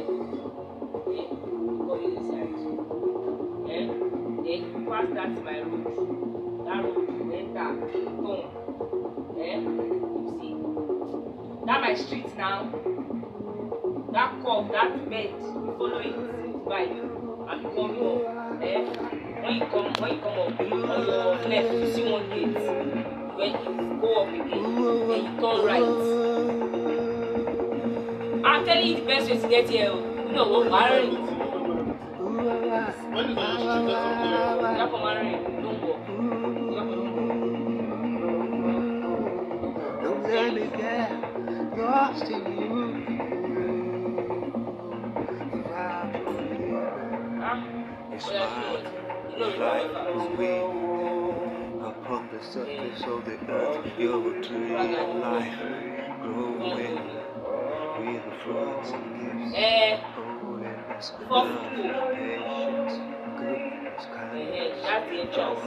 eh? 1.13 1.27
Come 1.85 2.01
in 2.03 2.11
inside. 2.17 2.53
Eh? 3.69 3.85
Then 4.45 4.59
you 4.71 4.79
pass 4.89 5.07
that 5.13 5.31
my 5.43 5.57
road. 5.61 5.85
That 6.65 6.79
road 6.83 7.07
you 7.09 7.25
enter, 7.33 7.69
turn. 7.91 8.43
Eh? 9.37 9.59
You 9.61 10.29
see? 10.39 10.53
That 11.65 11.79
my 11.81 11.93
street 11.95 12.29
now. 12.37 12.57
That 14.13 14.31
curve, 14.45 14.71
that 14.71 15.09
bend, 15.09 15.41
you 15.41 15.75
follow 15.77 15.99
it 15.99 16.44
right. 16.65 16.89
And 16.89 17.61
you 17.61 17.69
come 17.69 17.91
up. 18.01 18.61
Eh? 18.61 18.81
When 19.41 19.53
you 19.55 19.65
come, 19.67 19.93
when 20.01 20.11
you 20.15 20.19
come 20.21 20.39
up, 20.39 20.59
on 20.59 20.67
your 20.67 21.35
left, 21.49 21.73
you 21.73 21.93
see 21.93 22.05
one 22.11 22.29
gate. 22.29 22.57
When 23.35 23.49
you 23.51 23.99
go 24.01 24.07
up 24.21 24.29
again, 24.29 24.63
then 25.07 25.21
you 25.25 25.33
turn 25.39 25.57
right. 25.65 25.89
I'm 28.45 28.61
telling 28.65 28.87
you 28.87 28.95
the 28.95 29.05
best 29.05 29.29
way 29.29 29.37
to 29.39 29.47
get 29.47 29.69
here. 29.69 29.89
oh. 29.91 29.99
You 30.27 30.33
know 30.33 30.47
what? 30.49 30.71
Marry. 30.71 31.07
When 33.15 33.25
is 33.29 33.35
the 33.35 33.45
street 33.45 33.57
or 33.57 33.65
something? 33.65 34.75
Yàpọ̀ 34.79 34.99
marry. 35.05 35.31
Don't 35.61 35.79
walk. 35.83 36.01
Don't 40.03 40.23
let 40.23 40.49
me 40.53 40.63
get 40.77 41.09
lost 41.77 42.23
in 42.35 42.43
you. 42.59 42.64
It's 48.15 48.27
oya, 48.29 48.47
you 49.29 49.39
know 49.39 49.49
what? 49.49 49.55
You 49.55 49.59
life 49.59 49.91
is 50.15 50.39
weak 50.39 51.83
upon 51.83 52.29
the 52.31 52.41
surface 52.41 53.03
of 53.03 53.25
the 53.25 53.35
earth. 53.51 53.91
You're 53.99 54.39
a 54.39 54.41
tree 54.41 54.95
of 54.95 55.15
life, 55.17 55.59
growing 56.21 56.87
with 57.99 58.23
the 58.23 58.35
fruits 58.45 58.91
and 58.91 59.51
gifts. 59.51 60.05
Holiness, 60.15 61.11
love, 61.29 61.71
patience, 62.15 62.95
goodness, 63.37 64.05
kindness, 64.15 65.35
joy, 65.35 65.59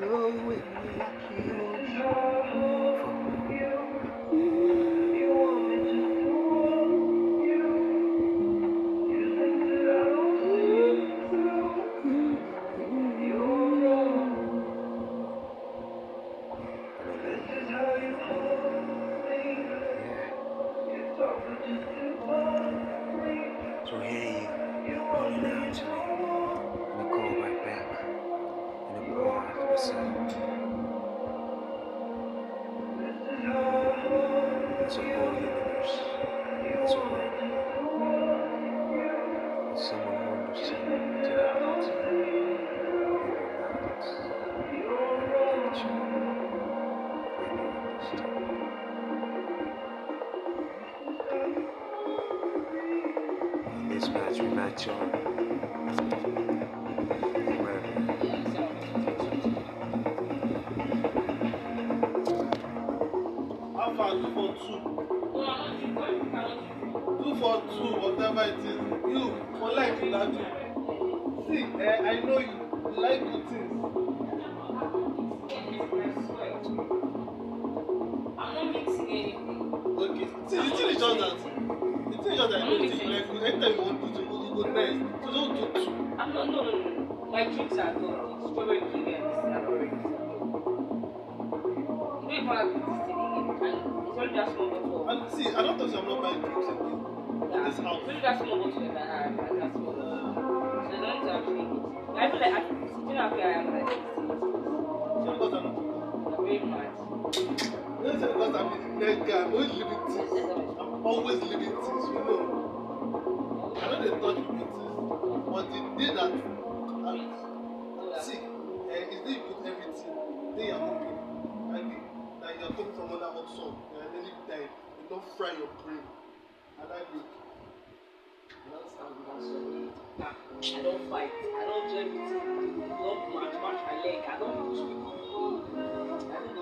flowing 0.00 0.46
like 0.98 1.12
you. 1.36 2.89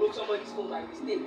Broke 0.09 0.17
somebody's 0.17 0.53
phone 0.53 0.71
by 0.71 0.81
mistake. 0.87 1.21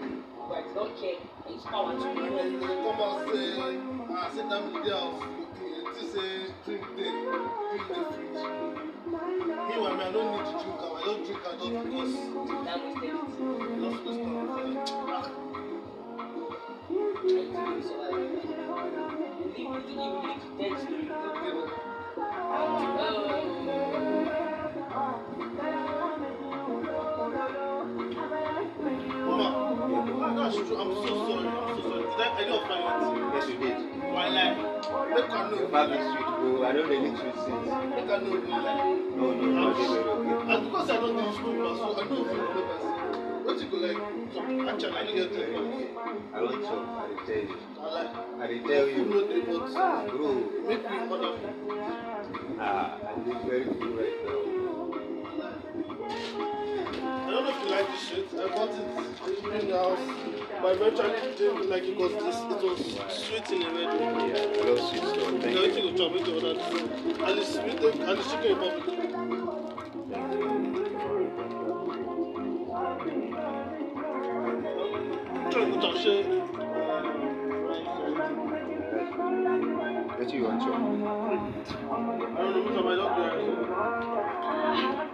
But 0.50 0.58
I 0.58 0.74
don't 0.74 0.98
care. 1.00 1.18
I 1.46 1.50
use 1.52 1.64
power 1.64 1.94
to 1.94 1.98
And 2.02 2.16
me. 2.18 2.22
then 2.30 2.60
they 2.60 2.66
come 2.66 3.02
out 3.02 3.28
say, 3.30 3.78
ah, 4.10 4.30
sit 4.34 4.50
down 4.50 4.64
in 4.64 4.74
the 4.74 4.80
house. 4.90 5.22
Okay, 5.22 5.72
it 5.86 5.98
is 6.02 6.16
a 6.16 6.28
drink 6.66 6.86
day, 6.98 7.12
drink 7.72 7.88
the 7.88 7.96
fridge. 8.12 8.38
Me, 9.06 9.18
I 9.18 10.12
don't 10.12 10.30
need 10.32 10.46
to 10.46 10.52
drink. 10.52 10.82
I 10.82 11.02
don't 11.06 11.22
drink 11.26 11.42
am 11.46 11.56
just 11.62 11.74
because 11.86 12.14
That 12.66 12.78
was 12.82 12.96
the 12.96 13.06
you 13.06 13.78
don't 13.82 13.98
supposed 13.98 14.20
to. 14.20 14.32
Ah, 15.04 15.28
Mama, 22.72 23.30
that's 23.68 23.91
true. 30.54 30.78
I'm 30.82 30.92
so 30.92 31.12
sorry. 31.28 31.48
I'm 31.48 31.76
so 31.76 31.84
sorry. 31.90 32.04
Did 32.12 32.20
I, 32.22 32.36
I 32.36 32.44
don't 32.46 32.64
find 32.68 32.84
it. 32.84 33.36
Yes, 33.36 33.46
you 33.50 33.58
did. 33.58 33.78
Why 34.12 34.28
lie? 34.30 34.54
Make 35.16 35.30
I 35.30 35.50
know. 35.50 35.56
Your 35.56 35.70
is 35.96 36.04
sweet, 36.12 36.28
bro. 36.28 36.64
I 36.64 36.72
don't 36.72 36.90
really 36.90 37.12
sweet 37.16 37.36
things. 37.46 37.68
Make 37.68 38.10
I 38.12 38.18
know. 38.20 38.36
you 38.36 38.50
lie. 38.50 38.96
No, 39.16 39.26
no, 39.32 39.46
no, 39.48 39.64
they 39.74 39.88
were 39.88 40.04
okay. 40.22 40.54
And 40.54 40.62
because 40.66 40.90
I 40.90 40.96
don't 40.98 41.16
do 41.16 41.24
school, 41.36 41.56
so 41.78 41.86
I 41.96 42.04
don't 42.08 42.26
feel 42.26 42.26
the 42.26 42.64
person. 42.68 42.94
What 43.46 43.56
you 43.62 43.68
go 43.72 43.78
like? 43.78 44.02
Actually, 44.74 44.92
I 44.92 45.04
don't 45.04 45.16
get 45.16 45.30
to 45.34 45.42
I 46.34 46.42
want 46.42 46.64
some, 46.64 46.86
I 46.86 47.08
will 47.08 47.22
tell 47.26 47.36
you. 47.36 47.58
I 47.80 47.88
like. 47.92 48.12
I 48.16 48.48
will 48.48 48.64
tell 48.68 48.86
Food 48.86 48.98
you, 48.98 49.04
no 49.06 49.20
dey, 49.28 49.42
but 49.48 50.08
bro. 50.12 50.30
make 50.68 50.84
we 50.90 50.96
order 51.12 51.32
food. 51.40 51.80
Ah, 52.60 52.98
I 53.02 53.10
look 53.26 53.42
very 53.46 53.66
cool 53.66 53.94
right 53.98 54.18
now. 54.26 54.40
I 56.12 56.51
don't 57.32 57.46
know 57.46 57.50
if 57.50 57.64
you 57.64 57.70
like 57.72 57.88
this 57.88 58.04
shit. 58.08 58.28
I 58.34 58.36
bought 58.54 58.70
it 58.70 59.62
in 59.62 59.68
the 59.70 59.78
house. 59.78 60.04
But 60.62 60.76
eventually 60.76 61.36
didn't 61.38 61.70
like 61.70 61.84
it 61.84 61.98
because 61.98 62.14
this, 62.24 62.36
it 62.36 62.62
was 62.62 62.80
sweet 63.10 63.50
in 63.52 63.62
a 63.64 63.66
way. 63.74 63.84
Yeah, 63.84 64.62
I 64.62 64.68
love 64.68 64.80
sweet 64.90 65.02
stuff. 65.02 65.32
Now 65.32 65.40
Thank 65.40 65.56
you 65.56 65.82
you. 65.82 65.92
go 65.92 65.98
chop, 65.98 66.12
make 66.14 66.28
you 66.28 66.34
order 66.36 66.54
this. 66.54 66.68
And 66.68 67.36
the 67.38 67.44
sweet 67.44 67.80
and 67.82 68.18
the 68.20 68.24
chicken 68.24 68.52
republic. 68.60 68.84
Try 75.52 75.62
to 75.66 75.76
chop 75.82 75.96
shit. 75.98 76.26
What 80.18 80.28
do 80.28 80.34
you 80.36 80.44
want, 80.44 80.60
John? 80.62 80.82
I 82.32 82.42
don't 82.42 82.54
know, 82.54 82.62
which 82.62 82.78
I 82.78 82.96
don't 82.96 83.14
do. 85.06 85.11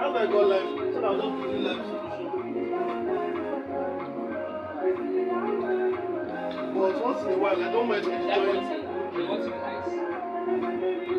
as 0.00 0.12
I 0.16 0.24
got 0.26 0.44
life, 0.48 0.70
I 0.80 0.92
said 0.92 1.04
I 1.04 1.06
was 1.10 1.18
just 1.20 1.34
doing 1.40 1.62
life 1.64 1.82
solution. 1.84 2.26
But 6.80 6.92
once 7.04 7.20
in 7.22 7.28
a 7.30 7.36
while, 7.38 7.60
I 7.62 7.68
don't 7.70 7.88
mind 7.88 8.04
That 8.04 8.12
enjoying 8.12 8.56
one 8.56 8.64
thing, 8.70 8.82
they 9.12 9.24
want 9.28 9.42
to 9.44 9.50
be 9.50 9.56
nice. 9.60 9.90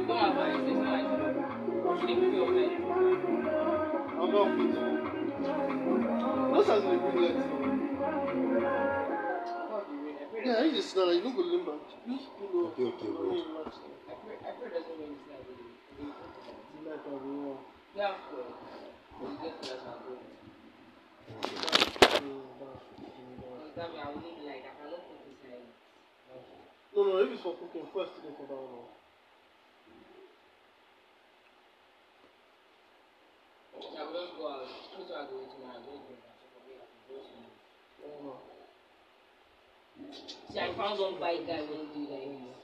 Don't 0.07 0.23
advise, 0.25 0.61
there's 0.65 0.81
no 0.81 0.91
idea. 0.91 1.17
You 1.91 2.05
need 2.07 2.19
to 2.21 2.25
be 2.31 2.35
your 2.37 2.49
man. 2.51 2.71
I'm 4.19 4.29
not 4.31 4.47
fit. 4.57 4.73
Those 6.53 6.69
are 6.69 6.79
the 6.79 6.87
bring 6.97 7.17
light. 7.21 9.10
Yeah, 10.43 10.57
I 10.57 10.71
just 10.73 10.95
know 10.95 11.09
you 11.11 11.21
don't 11.21 11.35
go 11.35 11.41
limber. 11.43 11.77
Just 12.09 12.29
pull 12.39 12.65
up. 12.65 12.73
Okay, 12.73 12.89
okay, 12.89 13.07
No, 13.13 13.29
wait. 13.29 13.45
relax. 13.45 13.77
I 14.09 14.13
pray, 14.25 14.37
I 14.41 14.51
pray 14.57 14.69
doesn't 14.73 14.97
mean 14.97 15.13
it's 15.13 15.29
like 15.29 15.45
The 15.45 16.89
light 16.89 17.05
of 17.05 17.21
the 17.21 17.29
world. 17.29 17.61
Yeah, 17.93 18.17
well, 18.33 18.49
you 19.21 19.37
get 19.37 19.61
to 19.61 19.69
that 19.69 19.85
now, 19.85 20.01
bro. 20.01 20.17
Because 20.17 22.09
that 23.77 23.87
means 23.93 24.01
I 24.01 24.09
will 24.09 24.21
need 24.25 24.41
light. 24.49 24.65
I 24.65 24.73
cannot 24.81 25.05
put 25.05 25.21
this 25.29 25.37
light. 25.45 25.69
No, 26.95 26.99
no, 27.05 27.13
if 27.21 27.29
it's 27.37 27.43
for 27.45 27.53
cooking, 27.61 27.85
first 27.93 28.17
thing 28.17 28.33
for 28.33 28.49
that 28.49 28.57
one. 28.57 28.89
I 33.77 34.01
will 34.09 34.13
just 34.17 34.33
go 34.41 34.49
out. 34.49 34.65
That's 34.65 35.05
why 35.05 35.21
I 35.21 35.29
go 35.29 35.37
to 35.45 35.57
See, 40.51 40.59
I 40.59 40.75
found 40.75 40.99
one 40.99 41.15
white 41.15 41.47
guy 41.47 41.63
one 41.63 41.87
day 41.95 42.11
like 42.11 42.35
this. 42.43 42.59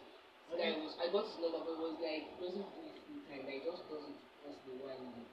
When 0.52 0.60
I 0.60 0.76
was, 0.76 1.00
I 1.00 1.08
got 1.08 1.24
his 1.24 1.40
number, 1.40 1.64
but 1.64 1.72
it 1.72 1.88
was 1.88 1.96
like, 2.04 2.28
doesn't 2.36 2.68
do 2.76 2.84
it 2.84 3.00
full 3.08 3.24
time, 3.32 3.48
like, 3.48 3.64
just 3.64 3.88
doesn't. 3.88 4.20
it 4.44 4.60
the 4.68 4.76
in. 4.92 5.24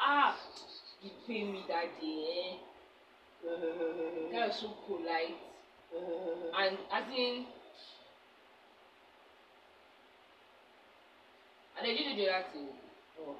Ah! 0.00 0.32
He 1.04 1.12
paid 1.28 1.52
me 1.52 1.60
that 1.68 1.92
day, 2.00 2.24
eh? 2.24 2.56
guy 4.32 4.48
was 4.48 4.56
so 4.56 4.72
polite. 4.88 5.36
and 5.92 6.78
as 6.88 7.04
in, 7.12 7.44
and 11.76 11.82
they 11.84 11.92
didn't 11.92 12.16
do 12.16 12.24
that 12.32 12.48
thing. 12.52 12.72
Oh. 13.20 13.36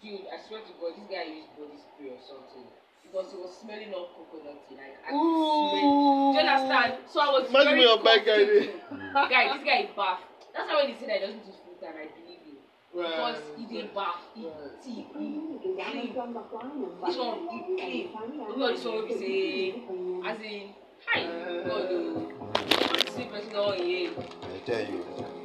Dude, 0.00 0.30
I 0.30 0.38
swear 0.46 0.60
to 0.62 0.72
God, 0.78 0.94
this 0.94 1.10
guy 1.10 1.26
used 1.26 1.50
body 1.58 1.82
spray 1.82 2.14
or 2.14 2.22
something. 2.22 2.70
Because 3.02 3.32
he 3.32 3.38
was 3.38 3.52
smelling 3.60 3.92
of 3.94 4.08
coconut. 4.16 4.62
Like, 4.70 4.96
I 5.04 5.10
could 5.10 5.36
smell. 5.70 6.32
Do 6.32 6.38
you 6.38 6.44
understand? 6.48 6.92
So 7.10 7.20
I 7.20 7.28
was 7.28 7.48
Imagine 7.50 7.76
very 7.76 7.96
bike 8.02 8.24
guy 8.24 9.28
guy, 9.28 9.52
this 9.52 9.64
guy 9.64 9.78
is 9.84 9.90
bath. 9.96 10.20
That's 10.54 10.68
why 10.68 10.74
when 10.82 10.88
he 10.92 10.94
said 10.98 11.08
that 11.08 11.20
he 11.20 11.26
doesn't 11.26 11.46
use 11.46 11.56
filter, 11.64 11.92
I 11.92 12.08
believe 12.12 12.40
him. 12.44 12.56
Because 12.92 13.40
he 13.56 13.64
did 13.66 13.94
bath, 13.94 14.20
he 14.34 14.48
see, 14.80 14.94
he 14.94 15.02
clean. 15.12 15.58
This 15.62 17.16
one, 17.16 17.48
he 17.50 17.58
clean. 17.76 18.10
Look 18.56 18.70
at 18.70 18.76
this 18.76 18.84
one, 18.84 18.94
will 18.94 19.06
be 19.08 19.14
say, 19.14 19.82
as 20.28 20.38
in, 20.40 20.74
hi, 21.06 21.22
God, 21.64 21.88
oh. 21.90 22.32
What 22.52 23.12
see 23.12 23.24
person 23.24 23.56
on 23.56 23.78
here? 23.78 24.10
I 24.42 24.58
tell 24.64 24.80
you. 24.80 25.41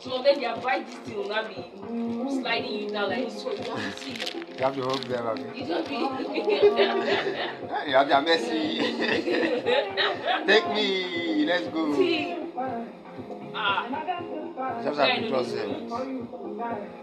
Some 0.00 0.12
of 0.12 0.24
them, 0.24 0.40
their 0.40 0.56
bite 0.56 0.86
this 0.86 0.94
thing 0.96 1.16
will 1.16 1.28
not 1.28 1.48
be 1.48 1.54
sliding 2.40 2.72
you 2.72 2.90
down 2.90 3.10
like 3.10 3.24
this, 3.26 3.42
so 3.42 3.50
you 3.52 3.62
have 3.62 3.94
to 3.94 4.00
see. 4.00 4.12
You 4.58 4.64
have 4.64 4.74
to 4.76 4.82
hold 4.82 5.02
them, 5.02 5.24
have 5.24 5.38
you? 5.38 5.52
You 5.54 5.66
just 5.66 5.88
be. 5.88 5.94
You 7.88 7.94
have 7.94 8.08
your 8.08 8.22
mercy. 8.22 8.78
Take 10.46 10.68
me. 10.74 11.44
Let's 11.46 11.68
go. 11.68 11.94
see. 11.94 12.36
Ah, 13.54 13.86
Just 14.84 14.98
have 15.00 15.16
to 15.16 15.28
trust 15.28 15.54
them. 15.54 15.88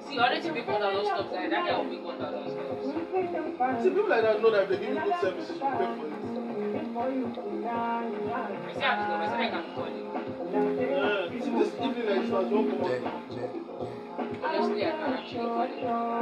see, 0.07 0.17
all 0.19 0.29
these 0.29 0.43
people 0.45 0.79
that 0.79 0.79
don't 0.79 1.05
stop 1.05 1.31
like 1.31 1.49
that, 1.49 1.65
guy 1.67 1.77
will 1.77 1.89
be 1.89 1.97
one 1.97 2.19
that 2.19 2.31
don't 2.31 2.49
stop. 2.49 3.83
See, 3.83 3.89
people 3.89 4.09
like 4.09 4.21
that 4.21 4.41
know 4.41 4.51
that 4.51 4.63
if 4.63 4.69
they 4.69 4.77
give 4.77 4.89
you 4.89 4.95
good 4.95 5.15
services, 5.21 5.49
you 5.49 5.59
pay 5.59 5.67
for 5.95 6.07
it. 6.07 6.13
I 7.65 8.73
say 8.73 8.81
I 8.81 8.83
have 8.85 8.99
to 8.99 9.05
go, 9.07 9.35
I 9.35 9.49
can 9.49 9.63
call 9.75 9.85
him. 9.85 10.24
I 10.55 10.61
can 14.79 15.01
actually 15.03 15.81
call 15.81 16.15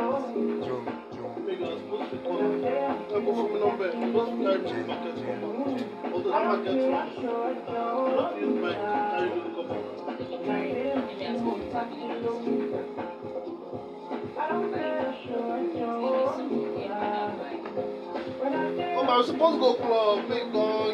I 19.13 19.17
was 19.17 19.27
supposed 19.27 19.55
to 19.55 19.59
go 19.59 19.73
don't. 19.75 19.75
Oh, 19.75 19.75
club. 19.75 20.27
Make 20.27 20.51
steps. 20.51 20.92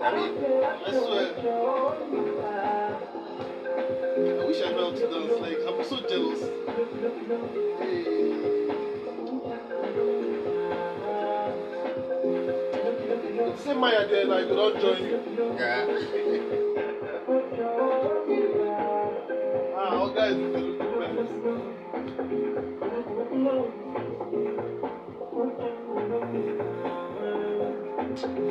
I 0.00 0.14
mean, 0.14 0.32
I 0.64 0.90
swear. 0.90 1.26
I 4.18 4.46
wish 4.46 4.60
I 4.62 4.64
knew 4.70 4.82
how 4.82 4.90
to 4.90 5.04
dance. 5.10 5.36
Like, 5.40 5.60
I'm 5.66 5.78
so 5.84 5.96
jealous. 6.08 6.40
Hey. 7.78 8.02
It's 13.40 13.62
same 13.64 13.78
Maya 13.78 14.06
there, 14.08 14.26
like, 14.26 14.48
join 14.80 15.02
you. 15.02 15.18
Yeah. 15.58 15.86
Ah, 19.76 19.96
all 19.96 20.10
guys, 20.10 20.36
we 20.36 20.42
look 20.46 20.78
good. 20.78 20.88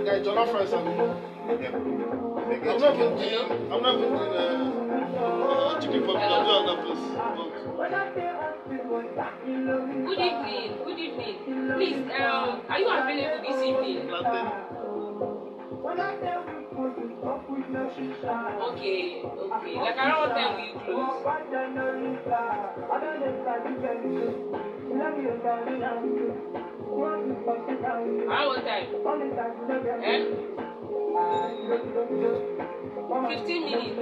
Guy, 0.06 0.18
I'm 1.58 1.64
not 1.66 2.94
I'm 3.72 3.82
not 3.82 3.96
uh, 4.30 5.80
chicken 5.82 6.04
place. 6.04 6.22
Good 10.06 10.20
evening, 10.20 10.78
good 10.86 11.00
evening. 11.00 11.36
Please, 11.76 12.06
um, 12.22 12.62
are 12.70 12.78
you 12.80 12.90
available 12.94 13.42
this 13.42 13.58
evening? 13.64 13.98
Okay, 18.68 19.24
okay. 19.24 19.76
Like 19.82 19.98
around 19.98 20.20
what 20.20 20.36
time 20.38 20.54
will 20.54 20.62
you 20.62 20.74
close? 20.86 21.26
Around 28.28 28.48
what 28.48 28.64
time? 28.66 28.86
Eh? 30.04 30.77
15 33.28 33.64
minutes. 33.66 33.98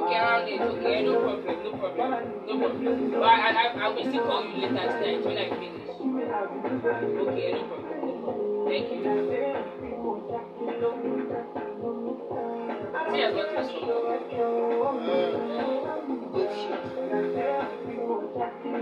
Okay, 0.00 0.16
around 0.16 0.48
it. 0.48 0.60
Okay, 0.60 1.02
no 1.04 1.12
problem, 1.20 1.62
no 1.62 1.70
problem, 1.78 2.10
no 2.46 2.58
problem. 2.58 3.10
But 3.10 3.22
I, 3.22 3.50
I, 3.50 3.64
I 3.80 3.88
will 3.88 4.04
still 4.04 4.22
call 4.24 4.42
you 4.44 4.56
later 4.60 4.86
tonight 4.86 5.24
when 5.24 5.36
I 5.38 5.48
finish. 5.48 5.88
Okay, 7.20 7.52
no 7.52 7.62
problem. 7.64 8.66
Thank 8.66 8.86
you. 8.90 9.00
See, 13.10 13.22
I 13.22 13.30
got 13.32 13.48
this 13.56 13.72
one. 13.72 13.88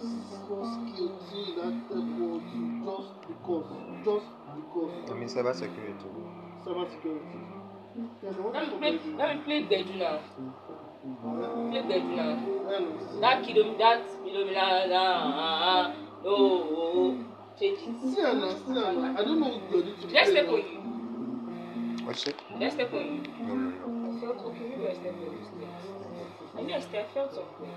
I 0.00 0.04
mean, 5.12 5.28
cyber 5.28 5.54
security. 5.54 6.08
Cyber 6.64 6.90
security. 6.90 7.38
Let 8.22 8.80
me 8.80 8.98
let 9.18 9.36
me 9.36 9.42
play 9.44 9.60
Bedu 9.64 9.94
now. 9.98 10.18
Play 11.70 11.82
Bedu 11.82 12.10
now. 12.16 12.32
I 12.70 12.78
know. 12.80 13.20
That 13.20 13.36
kilo, 13.44 13.76
that 13.76 14.02
kilometer, 14.24 14.88
nah, 14.88 15.92
no, 16.24 17.24
change 17.58 17.80
it. 17.82 18.14
See 18.14 18.22
Anna, 18.22 18.48
see 18.56 18.78
Anna. 18.78 19.14
I 19.18 19.22
don't 19.22 19.38
know 19.40 19.60
your. 19.70 19.82
Let's 20.10 20.30
step 20.30 20.48
on 20.48 20.56
you. 20.56 20.80
What's 22.06 22.26
it? 22.26 22.36
Let's 22.58 22.74
step 22.74 22.92
on 22.94 23.00
you. 23.00 23.22
No, 23.46 23.54
no, 23.54 23.68
no. 23.70 24.16
I 24.16 24.20
felt 24.20 24.38
okay, 24.46 24.64
maybe 24.70 24.86
I 24.88 24.94
stepped 24.94 25.16
on 25.16 25.20
you. 25.20 26.72
I 26.72 26.76
I 26.76 26.80
stepped, 26.80 27.10
I 27.10 27.14
felt 27.14 27.34
something. 27.34 27.68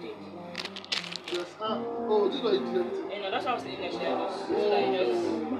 Change. 0.00 1.01
Just, 1.32 1.56
ah, 1.62 1.80
oh, 1.80 2.28
this 2.28 2.36
is 2.36 2.42
what 2.42 2.52
you 2.52 2.60
did. 2.60 2.84
You 3.08 3.22
know, 3.22 3.30
that's 3.30 3.46
what 3.46 3.52
I 3.52 3.54
was 3.54 3.62
saying 3.62 3.80
year. 3.80 3.88
Just, 3.90 4.00
so 4.00 4.68
that 4.68 4.84
you 4.84 4.92
just. 5.00 5.24
You 5.24 5.52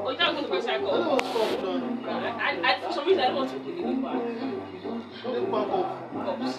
Oh, 0.00 0.10
you 0.10 0.16
can't 0.16 0.34
go 0.34 0.42
to 0.42 0.48
my 0.48 0.56
know. 0.56 0.56
I 0.56 0.60
cycle. 0.64 0.88
don't 0.88 1.20
stop 1.20 1.60
now. 1.60 2.16
I, 2.16 2.56
I, 2.64 2.80
for 2.80 2.92
some 2.94 3.06
reason, 3.06 3.20
I 3.20 3.26
don't 3.26 3.36
want 3.36 3.50
to 3.50 3.58
take 3.58 3.76
the 3.76 3.82
new 3.82 4.00
part. 4.00 4.24
Take 4.24 5.50
back 5.52 5.68
off. 5.68 6.00
Cups. 6.16 6.56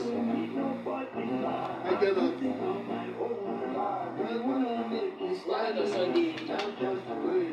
I 1.81 1.97
get 1.99 2.13
that. 2.13 2.33
Slide 5.43 5.77
on 5.79 5.87
Sunday. 5.89 6.29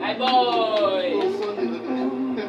Hi, 0.00 0.12
boy. 0.18 1.16
Sunday. 1.40 2.44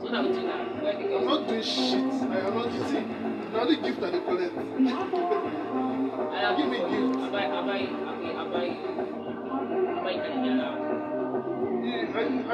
So 0.00 0.06
now 0.12 0.20
we 0.22 0.28
do 0.34 0.40
now. 0.42 0.60
The 0.82 1.16
I'm 1.16 1.24
not 1.24 1.48
doing 1.48 1.62
shit. 1.62 2.12
I 2.12 2.40
am 2.40 2.54
not 2.54 2.68
eating. 2.68 3.35
The 3.56 3.62
only 3.62 3.76
gift 3.76 4.02
I 4.02 4.10
dey 4.10 4.20
collect. 4.20 4.54
Give 6.56 6.68
me 6.68 6.76
gift. 6.76 7.16
I 7.16 7.28
buy, 7.32 7.48
buy, 7.48 7.64
buy, 7.64 8.44
buy 8.52 8.68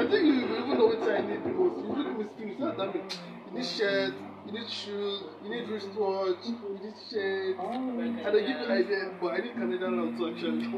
think 0.07 0.23
you 0.23 0.33
even 0.47 0.77
know 0.77 0.85
what 0.85 1.03
I 1.03 1.19
need 1.27 1.43
because 1.43 1.75
you 1.83 1.91
the 1.91 2.13
mystery. 2.23 2.47
You 2.51 2.55
said 2.57 2.77
that 2.77 2.95
you 2.95 3.51
need 3.51 3.65
shirt, 3.67 4.13
you 4.45 4.51
need 4.53 4.69
shoes, 4.69 5.23
you 5.43 5.49
need 5.49 5.67
wristwatch, 5.67 6.45
you 6.47 6.79
need 6.81 6.95
shirt. 7.11 7.59
I 7.59 8.31
give 8.31 8.47
you 8.47 8.71
idea, 8.71 9.11
but 9.19 9.27
I 9.33 9.37
need 9.39 9.55
Canadian 9.55 9.93
now 9.97 10.07
too 10.17 10.27
actually. 10.31 10.71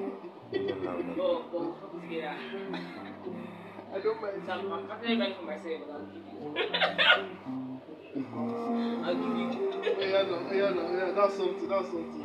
Oh, 1.21 1.45
oh, 1.53 1.75
yeah. 2.09 2.33
I 3.93 3.99
don't 3.99 4.19
mind. 4.23 4.41
So 4.47 4.51
I'm, 4.53 4.73
I'm 4.73 4.89
actually 4.89 5.17
buying 5.17 5.35
for 5.35 5.45
myself, 5.45 5.81
I'll 8.15 8.21
give 8.23 8.31
you. 8.31 9.03
I'll 9.03 9.15
give 9.15 9.37
you. 9.37 9.45
Oh, 9.83 9.99
yeah, 9.99 10.23
no, 10.23 10.37
yeah, 10.53 10.69
no, 10.71 10.83
yeah, 10.97 11.11
that's 11.15 11.35
something, 11.35 11.67
that's 11.67 11.87
something. 11.87 12.23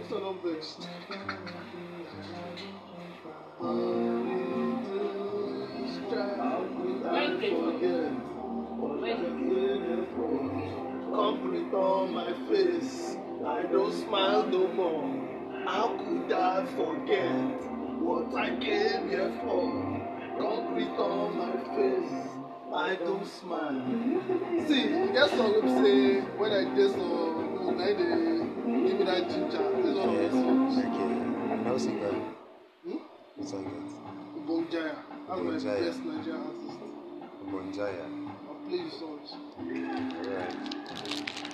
This 0.00 0.10
one 0.10 0.24
I'm 0.24 0.38
vexed. 0.42 0.80
Where 7.02 7.24
you 7.24 7.38
came 7.40 7.52
from? 7.60 9.00
Where 9.00 9.16
you 9.16 10.06
Complete 11.12 11.74
on 11.74 12.14
my 12.14 12.32
face. 12.48 13.16
I 13.46 13.62
don't 13.70 13.92
smile 13.92 14.42
no 14.46 14.68
more. 14.68 15.64
How 15.66 15.88
could 15.98 16.32
I 16.32 16.64
forget 16.76 17.30
what 18.00 18.34
I 18.34 18.48
came 18.56 19.08
here 19.08 19.32
for? 19.42 20.00
Concrete 20.38 20.96
on 20.98 21.38
my 21.38 21.52
face. 21.76 22.28
I 22.74 22.96
don't 22.96 23.26
smile. 23.26 23.82
See, 24.66 24.82
you 24.88 25.10
get 25.12 25.30
some 25.30 25.52
wey 25.62 25.68
say 25.82 26.20
when 26.38 26.52
I 26.52 26.64
dey 26.74 26.88
so, 26.88 27.06
na 27.78 27.86
dey 27.86 27.94
give 28.88 28.98
me 28.98 29.04
that 29.04 29.28
ginger. 29.30 29.62
Of 29.62 29.72
Yes. 30.14 30.32
the 30.32 30.40
songs. 30.40 30.78
Okay. 30.78 31.10
No 31.64 31.78
singer. 31.78 32.14
Hmm? 32.84 33.00
Singers. 33.44 33.92
Bonjaya. 34.46 34.96
That's 35.28 35.40
my 35.40 35.50
Bonjaya. 35.50 35.84
best 35.86 36.00
Nigerian 36.04 36.42
artist. 36.42 36.78
Bonjaya. 37.52 38.06
I'll 38.48 38.58
play 38.66 38.78
you 38.78 38.90
songs. 38.90 39.30
Alright. 39.58 41.53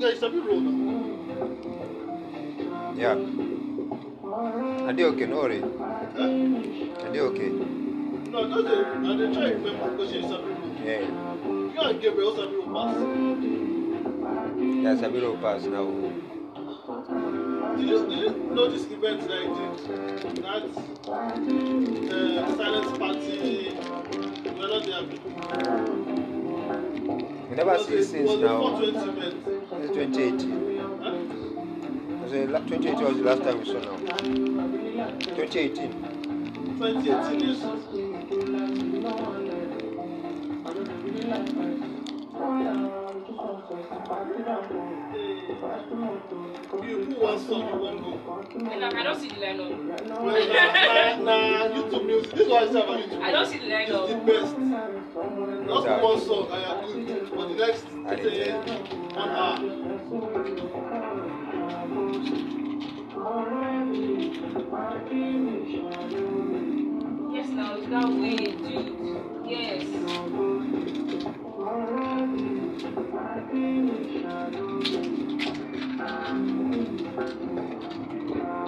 Sabi 0.00 0.38
roll 0.40 0.60
now. 0.60 1.04
Yeah. 2.96 3.14
Are 4.88 4.92
they 4.92 5.04
okay? 5.04 5.26
No 5.26 5.36
worry. 5.36 5.60
Huh? 5.60 5.66
Are 7.06 7.12
they 7.12 7.20
okay? 7.20 7.48
No, 8.30 8.48
just 8.50 8.66
dey 8.66 8.80
I 8.82 9.16
dey 9.16 9.28
try 9.34 9.50
remember 9.50 9.90
because 9.92 10.12
you 10.12 10.22
sabi 10.22 10.50
roll. 10.50 10.74
Yeah. 10.84 11.00
You 11.74 11.80
and 11.80 12.00
Gabriel 12.02 12.34
sabi 12.36 12.56
roll 12.56 12.74
pass. 12.74 12.96
Yeah, 14.84 14.94
Sabiro 14.96 15.40
pass 15.40 15.62
now. 15.64 15.86
Did 17.76 17.88
you 17.88 17.98
did 18.08 18.18
you 18.18 18.30
know 18.54 18.66
this 18.70 18.84
event 18.90 19.20
that 19.28 19.38
I 19.38 19.46
did? 19.54 19.74
That 20.42 20.64
uh, 22.12 22.56
silent 22.56 22.98
party. 22.98 23.38
We 24.44 24.60
are 24.60 24.68
not 24.68 24.82
there. 24.84 25.04
We 27.48 27.54
never 27.56 27.78
see 27.78 27.94
it 27.94 28.04
since 28.04 28.30
was 28.30 28.40
a 28.40 28.44
now. 28.44 28.58
420 28.60 29.10
event. 29.10 29.53
It's 29.96 30.16
2018. 30.16 30.80
Huh? 31.02 31.14
I 32.24 32.28
say 32.28 32.46
2018 32.46 33.04
was 33.04 33.16
the 33.16 33.22
last 33.22 33.42
time 33.44 33.58
we 33.60 33.64
saw 33.64 33.78
now. 33.78 33.96
2018. 35.22 35.92
2018 36.78 37.40
yes. 37.40 37.62
You 46.82 47.04
who 47.04 47.14
wants 47.22 47.46
song 47.46 47.62
you 47.68 47.76
wan 47.78 47.96
go? 48.02 48.10
I, 48.68 48.72
I 48.88 49.02
don't 49.04 49.20
see 49.20 49.28
the 49.28 49.34
lineup. 49.36 49.70
Well, 50.20 50.48
na, 50.48 50.62
na, 50.82 51.22
na 51.22 51.34
YouTube 51.84 52.06
music. 52.06 52.30
This 52.32 52.40
is 52.40 52.48
what 52.48 52.62
I 52.62 52.72
say 52.72 52.82
about 52.82 52.98
YouTube. 53.00 53.20
I 53.22 53.30
don't 53.30 53.46
see 53.46 53.58
the 53.58 53.80
It's 53.80 53.90
the 53.90 54.16
best. 54.26 54.56
Just 55.66 55.86
Exactly. 55.86 56.04
one 56.04 56.20
song 56.20 56.46
and 56.50 57.08
you're 57.08 57.18
good 57.20 57.28
for 57.28 57.44
the 57.46 57.54
next 57.54 57.84
I 58.06 58.14
uh, 58.14 58.78
one 59.14 59.30
hour. 59.30 60.64
Yes, 67.34 67.48
now 67.50 67.74
it's 67.76 67.88
that 67.88 68.08
way, 68.08 68.36
dude. 68.36 69.46
Yes. 69.46 69.82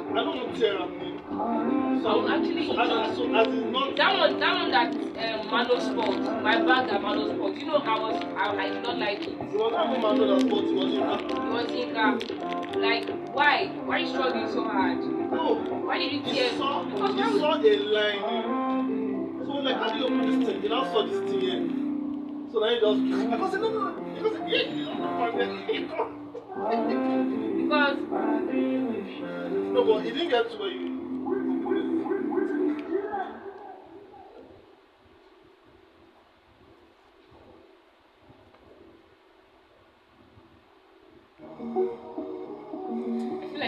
I 0.08 0.22
don't 0.22 0.36
want 0.36 0.54
to 0.54 0.60
tear 0.60 0.78
up. 0.80 1.15
So 1.29 2.29
actually, 2.29 2.70
As, 2.70 2.77
so, 3.16 3.35
as 3.35 3.49
in 3.49 3.72
not 3.72 3.97
that 3.97 4.16
one, 4.16 4.39
that 4.39 4.55
one 4.55 4.70
that 4.70 4.95
um, 4.95 5.47
Mano 5.51 5.79
sport, 5.81 6.20
my 6.43 6.55
bag 6.62 6.89
that 6.89 7.03
Mano 7.03 7.35
sport. 7.35 7.57
You 7.57 7.66
know, 7.66 7.79
I 7.79 7.99
was, 7.99 8.22
I, 8.37 8.57
I 8.57 8.68
did 8.70 8.83
not 8.85 8.99
like 8.99 9.22
it. 9.22 9.29
It 9.31 9.39
was 9.59 9.72
not 9.72 9.91
even 9.91 10.03
man 10.03 10.18
that 10.18 10.41
sport, 10.47 10.64
it 10.66 10.74
was 10.74 10.95
in 10.95 11.03
It 11.03 11.51
was 11.51 11.70
Inca. 11.72 12.79
Like, 12.79 13.09
why? 13.35 13.66
Why 13.66 13.97
are 13.97 13.99
you 13.99 14.07
struggling 14.09 14.47
so 14.53 14.64
hard? 14.68 14.99
No, 14.99 15.55
Why 15.85 15.99
did 15.99 16.12
you 16.12 16.22
tear? 16.22 16.51
saw, 16.57 16.85
Because 16.85 17.16
why 17.16 17.29
would- 17.29 17.41
saw 17.41 17.55
a 17.57 17.77
line. 17.91 18.22
So 19.45 19.53
like, 19.53 19.77
how 19.77 19.91
do 19.91 19.99
you 19.99 20.05
open 20.05 20.22
this 20.31 20.49
thing? 20.49 20.62
He 20.62 20.68
now 20.68 20.85
saw 20.85 21.07
this 21.07 21.18
thing 21.29 21.41
here. 21.41 21.62
So 22.53 22.61
now 22.61 22.68
he 22.70 22.79
just, 22.79 23.03
I 23.35 23.51
said, 23.51 23.61
no, 23.61 23.68
no, 23.70 23.79
no. 23.83 24.14
He 24.14 24.20
goes, 24.22 24.39
yeah, 24.47 24.62
you 24.70 24.85
don't 24.85 24.99
know, 25.01 26.07
Because 27.66 27.97
No, 29.74 29.85
but 29.85 29.99
he 30.05 30.11
didn't 30.12 30.29
get 30.31 30.51
to 30.53 30.57
where 30.59 30.70
you. 30.70 30.86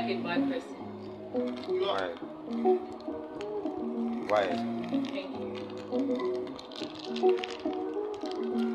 I 0.09 0.11
feel 0.11 0.21
like 0.25 0.39
a 0.39 0.41
bad 0.41 0.49
person. 0.49 0.77
you 1.69 1.85
are. 1.85 2.09
Why? 4.25 4.41
Why? 4.41 4.45
Thank 4.89 5.13
you. 5.13 5.23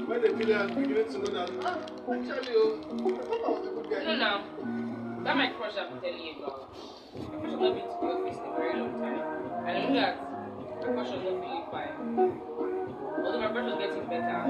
When 0.06 0.20
the 0.22 0.30
villain 0.38 0.68
beginning 0.76 1.10
to 1.10 1.18
know 1.18 1.32
that, 1.34 1.50
ah, 1.66 1.90
actually, 2.14 2.54
oh, 2.54 2.78
I 2.86 3.26
thought 3.26 3.42
I 3.42 3.50
was 3.50 3.66
a 3.66 3.70
good 3.74 3.90
guy. 3.90 4.06
No, 4.06 4.14
now, 4.16 4.46
that 5.24 5.36
my 5.36 5.48
crush 5.58 5.74
I've 5.74 5.90
been 5.90 6.02
telling 6.06 6.22
you 6.22 6.34
about. 6.38 6.70
My 7.18 7.26
crush 7.34 7.50
has 7.50 7.60
not 7.60 7.74
been 7.74 7.90
to 7.90 7.98
the 7.98 8.06
office 8.14 8.38
in 8.38 8.46
a 8.46 8.56
very 8.56 8.78
long 8.78 8.94
time. 9.02 9.26
And 9.66 9.74
I 9.74 9.82
know 9.82 9.94
that 9.98 10.14
my 10.86 10.94
crush 10.94 11.10
was 11.18 11.24
not 11.26 11.34
feeling 11.42 11.66
fine. 11.74 11.98
Although 13.26 13.42
my 13.42 13.50
crush 13.50 13.66
was 13.74 13.78
getting 13.82 14.06
better, 14.06 14.42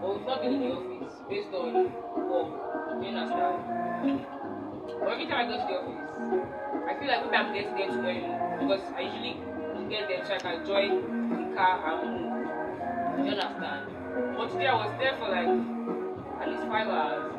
but 0.00 0.08
we've 0.16 0.24
not 0.26 0.40
been 0.40 0.52
in 0.54 0.60
the 0.64 0.72
office 0.72 1.12
based 1.28 1.52
on 1.52 1.92
work. 2.24 2.48
Do 2.96 3.04
you 3.04 3.12
understand? 3.12 3.56
But 4.96 5.12
every 5.12 5.26
time 5.28 5.44
I 5.44 5.48
go 5.50 5.60
to 5.60 5.66
the 5.68 5.76
office, 5.76 6.11
I 6.88 6.94
feel 6.98 7.08
like 7.08 7.24
maybe 7.24 7.36
I'm 7.36 7.52
getting 7.52 7.74
there 7.74 7.88
too 7.88 8.00
early 8.00 8.26
because 8.60 8.82
I 8.96 9.00
usually 9.00 9.36
get 9.90 10.08
there 10.08 10.24
so 10.24 10.34
I 10.34 10.38
can 10.38 10.66
join 10.66 10.90
the 11.28 11.54
car 11.54 11.82
and 11.86 12.10
move. 12.10 13.26
You 13.26 13.32
understand? 13.32 13.86
But 14.36 14.50
today 14.50 14.66
I 14.66 14.74
was 14.74 14.92
there 14.98 15.16
for 15.18 15.28
like 15.28 15.48
at 16.40 16.48
least 16.48 16.66
five 16.68 16.88
hours. 16.88 17.32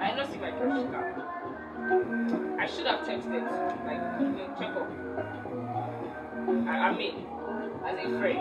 I 0.00 0.08
did 0.08 0.16
not 0.16 0.30
see 0.32 0.38
my 0.38 0.50
crush 0.52 0.90
car. 0.90 1.28
I 2.58 2.66
should 2.66 2.86
have 2.86 3.00
texted, 3.00 3.44
like, 3.86 4.02
check 4.58 4.76
up. 4.76 4.88
I, 6.68 6.88
I 6.88 6.96
mean, 6.96 7.26
as 7.86 7.96
a 7.98 8.18
friend, 8.18 8.38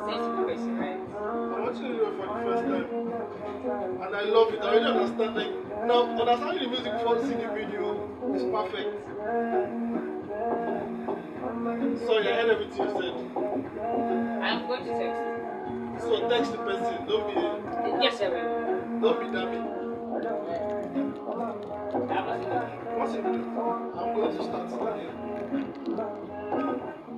as 0.00 0.06
sensible 0.06 0.44
person, 0.44 0.78
right? 0.78 1.00
I'm 1.20 1.62
watching 1.62 1.86
it 1.86 1.98
for 2.00 2.26
the 2.26 2.34
first 2.44 2.64
time. 2.64 2.86
And 4.02 4.16
I 4.16 4.22
love 4.22 4.54
it. 4.54 4.60
I 4.62 4.72
really 4.72 4.86
understand 4.86 5.34
like 5.36 5.52
now 5.86 6.00
understanding 6.18 6.62
the 6.64 6.68
music 6.68 6.92
before 6.92 7.18
seeing 7.20 7.38
the 7.38 7.48
video 7.48 8.08
is 8.34 8.44
perfect. 8.44 8.90
Sorry, 12.06 12.28
I 12.28 12.34
heard 12.34 12.50
everything 12.50 12.78
you 12.78 12.92
said. 13.00 13.14
I'm 14.42 14.66
going 14.66 14.84
to 14.84 14.92
text. 14.98 15.20
So 16.04 16.28
text 16.28 16.52
the 16.52 16.58
person, 16.58 17.06
don't 17.06 17.26
be 17.28 17.34
Yes, 18.02 18.20
I 18.22 18.28
will. 18.28 19.00
don't 19.00 19.20
be 19.20 19.26
dummy. 19.36 19.58
I 22.08 22.14
have 22.14 22.26
nothing 22.26 22.98
What's 22.98 23.14
it? 23.14 23.24
I'm 23.24 24.14
going 24.14 24.36
to 24.36 24.42
start 24.42 24.70
studying. 24.70 25.14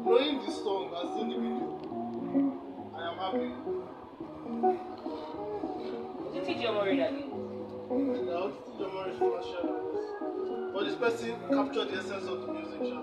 Knowing 0.05 0.39
the 0.45 0.51
song 0.53 0.93
and 0.97 1.09
seeing 1.14 1.28
the 1.30 1.37
video, 1.37 1.91
I 3.03 3.09
am 3.11 3.16
happy. 3.18 3.50
Is 6.28 6.34
it 6.36 6.44
TG 6.46 6.61
Omori 6.68 6.96
that 6.98 7.11
did? 7.11 7.30
Still 8.14 8.53
the 8.78 8.86
marriage 8.94 9.18
for 9.18 9.30
my 9.34 9.42
shadows. 9.42 10.72
But 10.72 10.82
this 10.84 10.94
person 10.94 11.34
captured 11.50 11.88
the 11.90 11.96
essence 11.98 12.26
of 12.28 12.36
the 12.42 12.53
music, 12.53 12.80
Sha. 12.80 13.03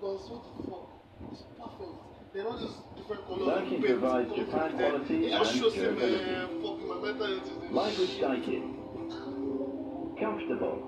Because 0.00 0.30
what 0.30 0.42
the 0.56 0.62
fuck? 0.70 0.86
It's 1.32 1.42
perfect. 1.58 1.94
They're 2.32 2.44
not 2.44 2.58
just 2.60 2.78
different 2.96 3.26
colors. 3.26 3.46
Liking 3.48 3.74
of 3.78 3.82
paint, 3.82 3.98
provides 4.00 4.30
Japan 4.34 4.60
of 4.60 4.78
paint. 4.78 4.78
quality 4.78 5.26
It 5.26 5.30
just 5.30 5.50
and 5.52 5.60
shows 5.60 5.74
him 5.74 5.82
durability. 5.82 6.30
uh, 6.34 6.46
fucking 6.46 6.88
my 6.88 6.94
mental 7.02 7.26
health 7.26 7.98
is 7.98 7.98
in 7.98 8.06
shit. 8.06 8.22
Daikin. 8.22 8.64
Comfortable. 10.20 10.78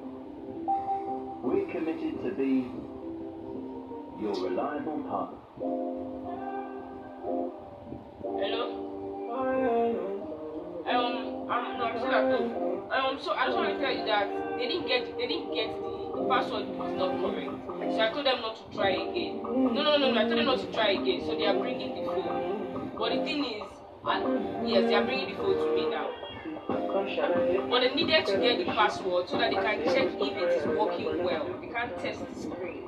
We're 1.43 1.67
committed 1.73 2.15
to 2.23 2.31
be 2.39 2.53
your 4.23 4.35
reliable 4.49 5.03
partner. 5.11 5.39
Hello? 8.39 8.65
Um, 10.91 11.51
I'm 11.51 11.79
no, 11.79 11.85
I'm 11.85 11.97
still 11.99 12.11
at 12.15 12.25
home. 12.31 12.51
Um, 12.91 13.19
so 13.23 13.33
I 13.33 13.47
just 13.47 13.57
want 13.57 13.71
to 13.75 13.79
tell 13.81 13.93
you 13.95 14.05
that 14.07 14.27
they 14.59 14.67
didn't 14.69 14.87
get 14.87 15.17
they 15.17 15.27
didn't 15.27 15.55
get 15.55 15.69
the, 15.81 15.91
the 16.15 16.25
password 16.29 16.69
was 16.77 16.93
not 16.99 17.13
correct. 17.21 17.51
So 17.95 18.01
I 18.01 18.11
told 18.13 18.27
them 18.27 18.41
not 18.41 18.57
to 18.57 18.77
try 18.77 18.91
again. 18.91 19.43
No, 19.43 19.83
no, 19.83 19.97
no, 19.97 20.13
no. 20.13 20.21
I 20.21 20.25
told 20.25 20.39
them 20.39 20.47
not 20.47 20.61
to 20.61 20.73
try 20.73 20.91
again. 20.91 21.21
So 21.27 21.37
they 21.37 21.47
are 21.47 21.59
bringing 21.59 21.95
the 21.95 22.11
phone. 22.11 22.93
But 22.99 23.13
the 23.13 23.25
thing 23.25 23.45
is, 23.45 23.63
and 24.05 24.69
yes, 24.69 24.89
they 24.89 24.95
are 24.95 25.05
bringing 25.05 25.31
the 25.31 25.37
phone 25.37 25.57
to 25.57 25.75
me 25.75 25.91
now. 25.91 26.11
But 27.69 27.81
they 27.81 27.95
needed 27.95 28.27
to 28.27 28.39
get 28.39 28.59
the 28.59 28.65
password 28.73 29.29
so 29.29 29.39
that 29.39 29.51
they 29.51 29.57
can 29.57 29.85
check 29.85 30.09
if 30.21 30.37
it 30.37 30.51
is 30.63 30.67
working 30.79 31.25
well. 31.25 31.49
They 31.61 31.69
can't 31.69 31.99
test 31.99 32.21
the 32.27 32.41
screen. 32.41 32.85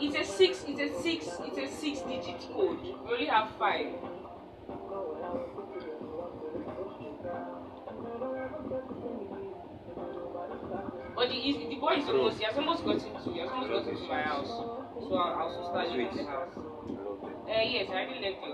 It's 0.00 0.16
a 0.16 0.24
six. 0.32 0.64
It's 0.66 0.80
a 0.80 1.02
six. 1.02 1.26
It's 1.44 1.58
a 1.58 1.76
six-digit 1.76 2.40
code. 2.54 2.80
We 2.82 3.12
only 3.12 3.26
have 3.26 3.50
five. 3.58 3.88
But 11.52 11.68
the, 11.70 11.76
boy 11.76 11.94
is 11.98 12.08
almost. 12.08 12.38
He 12.38 12.44
has 12.44 12.56
almost 12.56 12.84
gotten 12.84 13.00
to. 13.00 13.32
He 13.32 13.40
has 13.40 13.50
almost 13.50 13.70
gotten 13.70 13.96
to 13.96 14.08
my 14.08 14.22
house. 14.22 14.46
So 14.46 15.14
I'll, 15.16 15.34
I'll 15.34 15.48
also 15.48 15.70
start 15.70 15.90
leaving 15.90 16.16
the 16.16 16.24
house. 16.24 16.54
Uh, 16.54 17.62
yes, 17.66 17.88
I 17.90 17.92
already 18.06 18.20
left 18.20 18.42
you. 18.46 18.52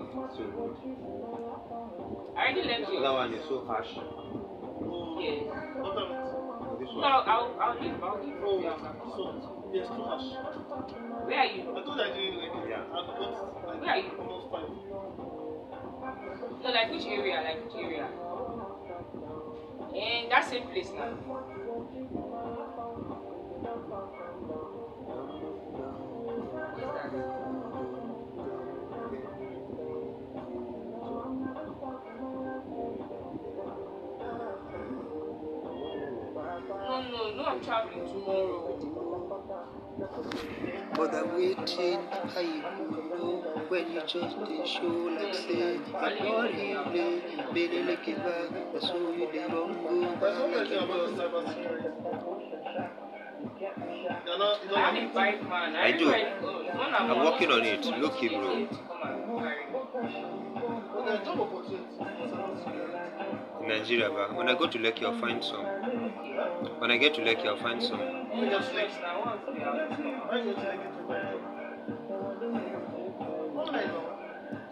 I 2.36 2.38
already 2.40 2.62
left 2.68 2.92
you. 2.92 3.00
That 3.00 3.12
one 3.12 3.34
is 3.34 3.44
so 3.48 3.64
harsh. 3.66 3.92
Yes. 3.92 5.44
What 5.76 5.92
time 5.96 6.12
is 6.16 6.88
No. 6.96 7.08
I'll, 7.26 7.56
I'll 7.60 7.76
leave. 7.80 8.02
I'll 8.02 8.20
leave. 8.24 8.40
Oh, 8.40 8.60
Yeah, 8.62 8.76
this 8.80 9.16
one. 9.20 9.40
Yes, 9.74 9.88
too 9.88 10.02
harsh. 10.04 10.28
Where 11.26 11.38
are 11.38 11.46
you? 11.46 11.62
I 11.76 11.82
told 11.84 11.96
you 11.98 12.04
I 12.04 12.10
didn't 12.16 12.38
like 12.40 12.54
it. 12.56 12.68
Yeah. 12.70 12.84
And 12.84 12.92
got 12.96 13.20
like 13.66 13.80
Where 13.80 13.90
are 13.90 13.98
you? 13.98 14.10
almost 14.16 14.46
five. 14.48 14.70
No, 16.62 16.68
like 16.70 16.90
which 16.90 17.04
area? 17.06 17.36
Like 17.44 17.58
which 17.66 17.76
area? 17.84 18.08
In 19.96 20.28
that 20.30 20.44
same 20.48 20.66
place 20.68 20.90
now. 20.94 21.12
Traveling 37.66 38.06
tomorrow. 38.06 38.78
But 40.96 41.14
I'm 41.14 41.34
waiting, 41.36 42.00
how 42.34 42.40
you 42.40 42.62
know 42.62 43.64
when 43.68 43.92
you 43.92 44.00
just 44.06 44.38
did 44.46 44.68
show 44.68 44.86
like 44.86 45.34
say 45.34 45.78
I'm 45.94 46.24
not 46.24 46.50
evening, 46.50 47.44
baby 47.54 47.82
look 47.82 48.06
it 48.08 48.18
back, 48.18 48.72
that's 48.72 48.90
who 48.90 49.12
you 49.14 49.30
did 49.32 49.52
wrong 49.52 49.74
go 49.82 50.14
one 50.18 50.52
like 50.52 50.68
thing 50.68 50.78
it 50.78 50.82
about 50.82 50.88
was. 50.88 51.12
cybersecurity. 51.12 51.92
You're 54.26 54.38
not, 54.38 54.64
you 54.64 54.74
I 54.76 54.80
have 54.80 55.14
don't 55.14 55.16
a. 55.16 55.78
I 55.78 55.92
do. 55.92 56.12
I'm 56.12 57.10
I'm 57.10 57.24
working 57.24 57.50
on 57.52 57.62
it. 57.64 57.84
Look 57.86 58.22
it, 58.22 58.30
bro. 58.32 58.68
Nigeria, 63.66 64.10
but 64.10 64.34
when 64.34 64.48
I 64.48 64.54
go 64.54 64.66
to 64.66 64.78
Lekki, 64.78 65.04
I'll 65.04 65.18
find 65.18 65.42
some. 65.42 65.64
When 66.78 66.90
I 66.90 66.96
get 66.96 67.14
to 67.14 67.20
Lekki, 67.20 67.46
I'll 67.46 67.56
find 67.56 67.82
some. 67.82 68.00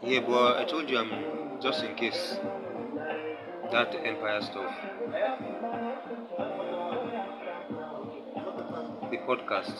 Yeah, 0.02 0.20
but 0.20 0.58
I 0.58 0.64
told 0.64 0.90
you 0.90 0.98
I'm 0.98 1.60
just 1.60 1.82
in 1.82 1.94
case. 1.94 2.38
That 3.72 3.94
empire 4.04 4.42
stuff. 4.42 4.72
The 9.10 9.16
podcast. 9.26 9.74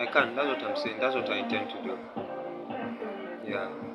I 0.00 0.06
can, 0.06 0.34
that's 0.34 0.46
what 0.46 0.62
I'm 0.62 0.76
saying. 0.76 0.98
That's 1.00 1.14
what 1.14 1.28
I 1.30 1.38
intend 1.38 1.70
to 1.70 1.82
do. 1.82 1.98
Yeah. 3.46 3.87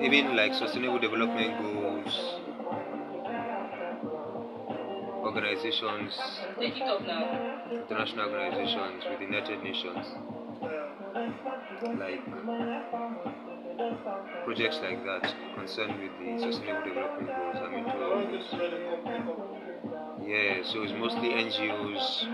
Even 0.00 0.36
like 0.36 0.52
sustainable 0.54 0.98
development 0.98 1.60
goals, 1.62 2.40
organizations, 5.24 6.14
Take 6.60 6.76
it 6.76 6.82
up 6.82 7.02
now. 7.06 7.60
international 7.72 8.30
organizations 8.30 9.04
with 9.08 9.18
the 9.18 9.24
United 9.24 9.62
Nations, 9.62 10.06
like 11.98 12.20
projects 14.44 14.78
like 14.82 15.02
that 15.04 15.34
concerned 15.56 15.98
with 16.00 16.12
the 16.20 16.38
sustainable 16.52 16.84
development 16.84 17.28
goals. 17.28 17.56
I'm 17.60 17.74
into 17.74 18.04
all 18.04 18.26
those. 18.26 18.52
run 18.52 18.74
a 18.74 18.90
company 18.90 19.18
company? 19.18 20.32
Yeah, 20.32 20.62
so 20.64 20.82
it's 20.82 20.92
mostly 20.92 21.28
NGOs, 21.30 22.26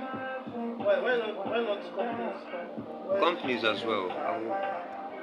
Why, 0.78 1.00
why 1.00 1.16
not, 1.18 1.46
why 1.46 1.60
not 1.60 1.80
companies? 1.96 3.20
Companies 3.20 3.64
as 3.64 3.84
well. 3.84 4.71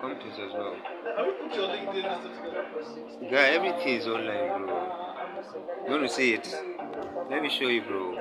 I 0.02 0.12
as 0.12 0.54
well. 0.54 0.76
Have 1.18 1.26
you 1.26 1.34
put 1.42 1.56
your 1.56 1.68
LinkedIn 1.68 2.04
listed 2.08 2.32
together? 2.36 3.30
Guy, 3.30 3.50
everything 3.50 3.96
is 3.96 4.08
online, 4.08 4.66
bro. 4.66 5.10
You 5.86 5.92
want 5.92 6.04
to 6.04 6.10
see 6.10 6.34
it? 6.34 6.48
Let 7.30 7.42
me 7.42 7.50
show 7.50 7.68
you, 7.68 7.82
bro. 7.82 8.16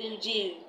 Benji. 0.00 0.63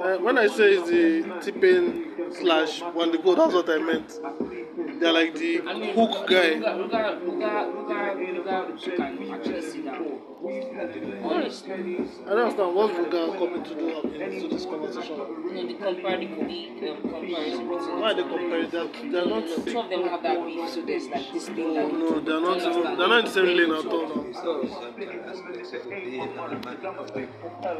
Uh, 0.00 0.18
when 0.18 0.36
I 0.36 0.46
say 0.48 0.76
the 0.76 1.40
tipping 1.40 2.04
slash 2.32 2.80
one 2.82 3.12
the 3.12 3.18
go, 3.18 3.34
that's 3.34 3.54
what 3.54 3.70
I 3.70 3.78
meant. 3.78 4.18
They're 5.00 5.12
like 5.12 5.34
the 5.34 5.58
hook 5.94 6.26
guy. 6.28 6.60
Down. 10.42 11.20
Honestly, 11.22 11.72
I 11.72 11.76
don't 11.76 12.38
understand 12.40 12.74
what's 12.74 12.94
Ruger 12.94 13.38
coming 13.38 13.62
to 13.62 13.74
do 13.74 13.88
into 14.20 14.48
this 14.48 14.64
conversation. 14.64 15.16
you 15.16 15.52
know, 15.54 15.66
the 15.68 15.74
compare 15.74 16.18
the, 16.18 16.26
the 16.26 16.90
um, 16.90 17.02
comparison 17.02 17.68
between 17.68 18.00
Why 18.00 18.12
they 18.12 18.22
compare 18.22 18.66
that? 18.66 18.92
They're 19.12 19.26
not. 19.26 19.46
two 19.46 19.78
of 19.78 19.88
them 19.88 20.02
have 20.08 20.22
that 20.24 20.44
beef, 20.44 20.68
so 20.70 20.82
there's 20.82 21.06
like 21.08 21.32
this 21.32 21.46
thing 21.46 21.74
that 21.74 21.92
No, 21.92 22.18
they're 22.20 22.40
not. 22.40 22.56
even- 22.58 22.82
They're 22.82 23.08
not 23.08 23.18
in 23.20 23.24
the 23.26 23.30
same 23.30 23.46
lane 23.56 23.72
at 23.72 23.86
all. 23.86 24.12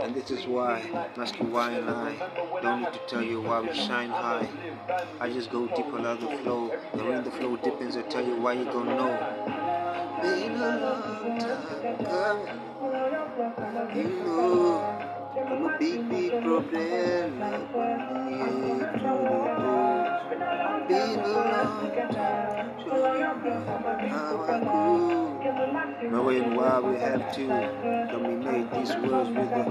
And 0.02 0.14
this 0.14 0.30
is 0.30 0.46
why, 0.46 1.10
Master 1.16 1.44
why 1.44 1.70
and 1.72 1.90
I 1.90 2.60
don't 2.62 2.82
need 2.82 2.92
to 2.92 3.00
tell 3.08 3.22
you 3.22 3.40
why 3.40 3.60
we 3.60 3.74
shine 3.74 4.10
high. 4.10 4.48
I 5.20 5.30
just 5.30 5.50
go 5.50 5.66
deep 5.66 5.86
along 5.86 6.20
the 6.20 6.36
flow. 6.38 6.70
And 6.92 7.08
when 7.08 7.24
the 7.24 7.30
flow 7.32 7.56
deepens, 7.56 7.96
I 7.96 8.02
tell 8.02 8.24
you 8.24 8.36
why 8.36 8.52
you 8.52 8.64
don't 8.66 8.86
know. 8.86 9.61
Been 10.22 10.56
a 10.56 10.78
long 10.78 11.38
time 11.40 12.04
coming. 12.04 12.60
You 13.96 14.08
know, 14.24 14.80
I'm 15.36 15.64
a 15.66 15.78
big, 15.78 16.08
big 16.08 16.30
problem. 16.42 17.42
I 17.42 17.58
believe 17.72 18.90
through 19.00 19.24
the. 19.56 20.86
Been 20.88 21.20
a 21.20 21.28
long 21.28 21.90
time. 22.12 22.68
Know 22.86 24.08
how 24.08 24.42
I 24.44 24.60
go. 24.64 26.08
Knowing 26.10 26.54
why 26.56 26.80
we 26.80 26.96
have 26.98 27.34
to 27.34 27.46
dominate 28.10 28.70
these 28.72 28.94
worlds 28.96 29.30
with 29.30 29.50
the 29.50 29.64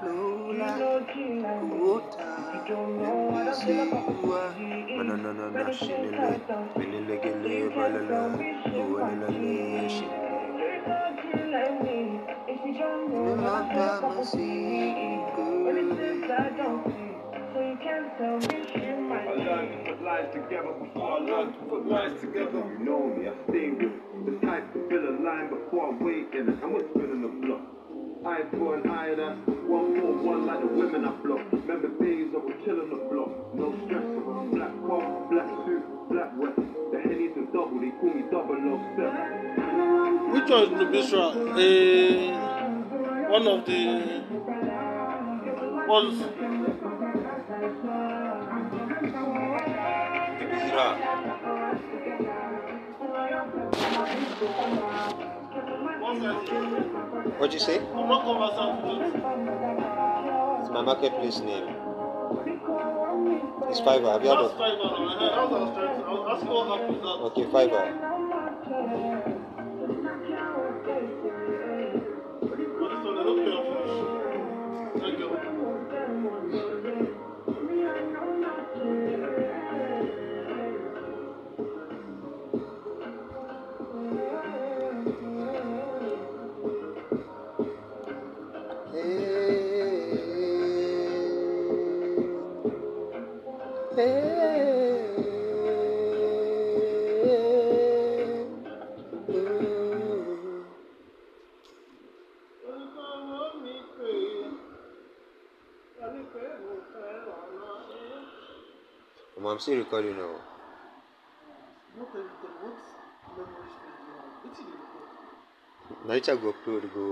flow 0.00 0.52
like 0.52 1.14
water. 1.72 2.43
I 2.66 3.52
see 3.52 3.72
I 19.14 19.36
learned 19.36 19.84
to 19.84 19.92
put 19.92 20.02
lies 20.02 20.32
together 20.32 20.72
before 20.80 21.10
I 21.10 21.18
learned 21.18 21.52
to 21.54 21.60
put 21.68 21.86
lies 21.86 22.20
together. 22.20 22.58
You 22.58 22.78
know 22.84 23.06
me, 23.14 23.28
I 23.28 23.34
stay 23.48 23.70
with 23.70 23.92
the 24.24 24.46
type 24.46 24.72
to 24.72 24.78
a 25.04 25.12
line 25.22 25.50
before 25.50 25.92
I 25.92 26.02
wait 26.02 26.32
in 26.32 26.46
the 26.46 27.28
block. 27.46 27.73
Eye 28.26 28.42
for 28.52 28.76
an 28.76 28.88
eye, 28.90 29.14
that's 29.14 29.38
one 29.68 30.00
for 30.00 30.12
one 30.24 30.46
like 30.46 30.60
the 30.60 30.66
women 30.66 31.04
I 31.04 31.10
block. 31.20 31.44
Remember 31.52 31.88
days 32.02 32.32
I 32.32 32.38
was 32.38 32.54
chilling 32.64 32.88
the 32.88 32.96
block. 33.12 33.30
No 33.54 33.74
stress, 33.84 34.04
black 34.54 34.72
car, 34.88 35.04
black 35.28 35.48
suit, 35.66 35.84
black 36.08 36.32
vest. 36.40 36.56
The 36.90 36.98
henny's 37.04 37.36
a 37.36 37.44
double, 37.52 37.80
they 37.80 37.92
call 38.00 38.14
me 38.14 38.22
double 38.32 38.56
O 38.56 38.80
seven. 38.96 40.32
Which 40.32 40.48
one 40.48 40.62
is 40.62 40.70
Nubisra? 40.72 41.24
Uh, 41.52 41.68
one 43.28 43.46
of 43.46 43.66
the 43.66 43.78
ones. 45.86 46.16
Sure. 50.70 50.96
One 54.56 55.30
second. 55.30 55.43
What'd 57.38 57.54
you 57.54 57.60
say? 57.60 57.78
I'm 57.78 58.08
not 58.08 58.24
conversant 58.24 58.82
with 58.82 59.02
it. 59.06 59.14
It's 60.60 60.70
my 60.70 60.82
marketplace 60.82 61.38
name. 61.38 61.68
It's 63.70 63.80
Fiverr. 63.80 64.12
Have 64.12 64.24
you 64.24 64.30
heard 64.30 64.38
of? 64.38 64.50
five 67.52 67.70
now. 67.70 67.84
I 68.74 69.33
I'm 109.54 109.60
still 109.60 109.78
recording 109.78 110.16
now. 110.18 110.34
What 111.96 112.12
the- 112.12 112.22
the- 112.22 112.54
what 112.62 112.76
memory 113.36 113.70
do 114.46 114.62
you 114.62 114.72
have? 114.72 114.96
The- 115.90 116.08
Now 116.08 116.14
I 116.14 116.36
go 116.42 116.52
upload 116.52 116.86
go 116.92 117.04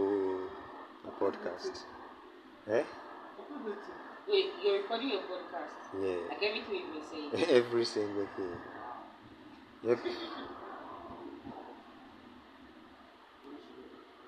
a 1.07 1.13
podcast. 1.21 1.85
Eh? 2.67 2.83
Upload 2.83 3.69
it 3.75 3.79
to- 3.85 4.33
Wait, 4.33 4.51
you're 4.61 4.79
recording 4.79 5.11
your 5.11 5.23
podcast. 5.31 5.87
Yeah. 6.01 6.19
Like 6.31 6.43
everything 6.43 6.75
you've 6.81 6.93
been 6.95 7.07
saying. 7.13 7.45
Every 7.61 7.85
single 7.85 8.27
thing. 8.35 8.59
Yep. 9.85 10.01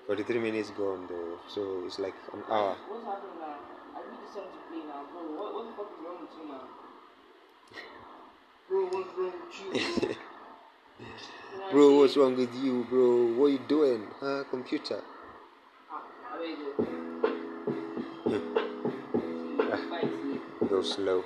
43 0.07 0.39
minutes 0.39 0.69
gone 0.69 1.05
though, 1.09 1.37
so 1.49 1.83
it's 1.85 1.99
like 1.99 2.15
an 2.31 2.43
hour. 2.49 2.77
What's 2.87 3.03
happening 3.03 3.39
now? 3.41 3.59
I 3.93 4.09
need 4.09 4.21
this 4.23 4.33
song 4.33 4.47
to 4.55 4.59
play 4.71 4.83
now, 4.87 5.03
bro. 5.11 5.21
What, 5.35 5.53
what 5.53 5.63
the 5.67 5.73
fuck 5.73 5.91
is 5.91 5.99
wrong 6.05 6.21
with 6.21 6.31
you 6.39 6.47
now? 6.47 6.84
Bro, 8.85 8.99
what's 8.99 9.17
wrong 9.17 9.33
with 9.35 10.03
you? 10.03 10.15
Bro, 11.71 11.97
what's 11.97 12.17
wrong 12.17 12.35
with 12.35 12.53
you, 12.55 12.85
bro? 12.87 13.25
What 13.33 13.47
you 13.47 13.59
doing? 13.67 14.07
Huh? 14.19 14.43
Computer. 14.51 15.01
I 15.91 16.37
better 16.37 16.73
go. 18.29 18.39
Fight. 19.89 20.69
Go 20.69 20.81
slow. 20.83 21.23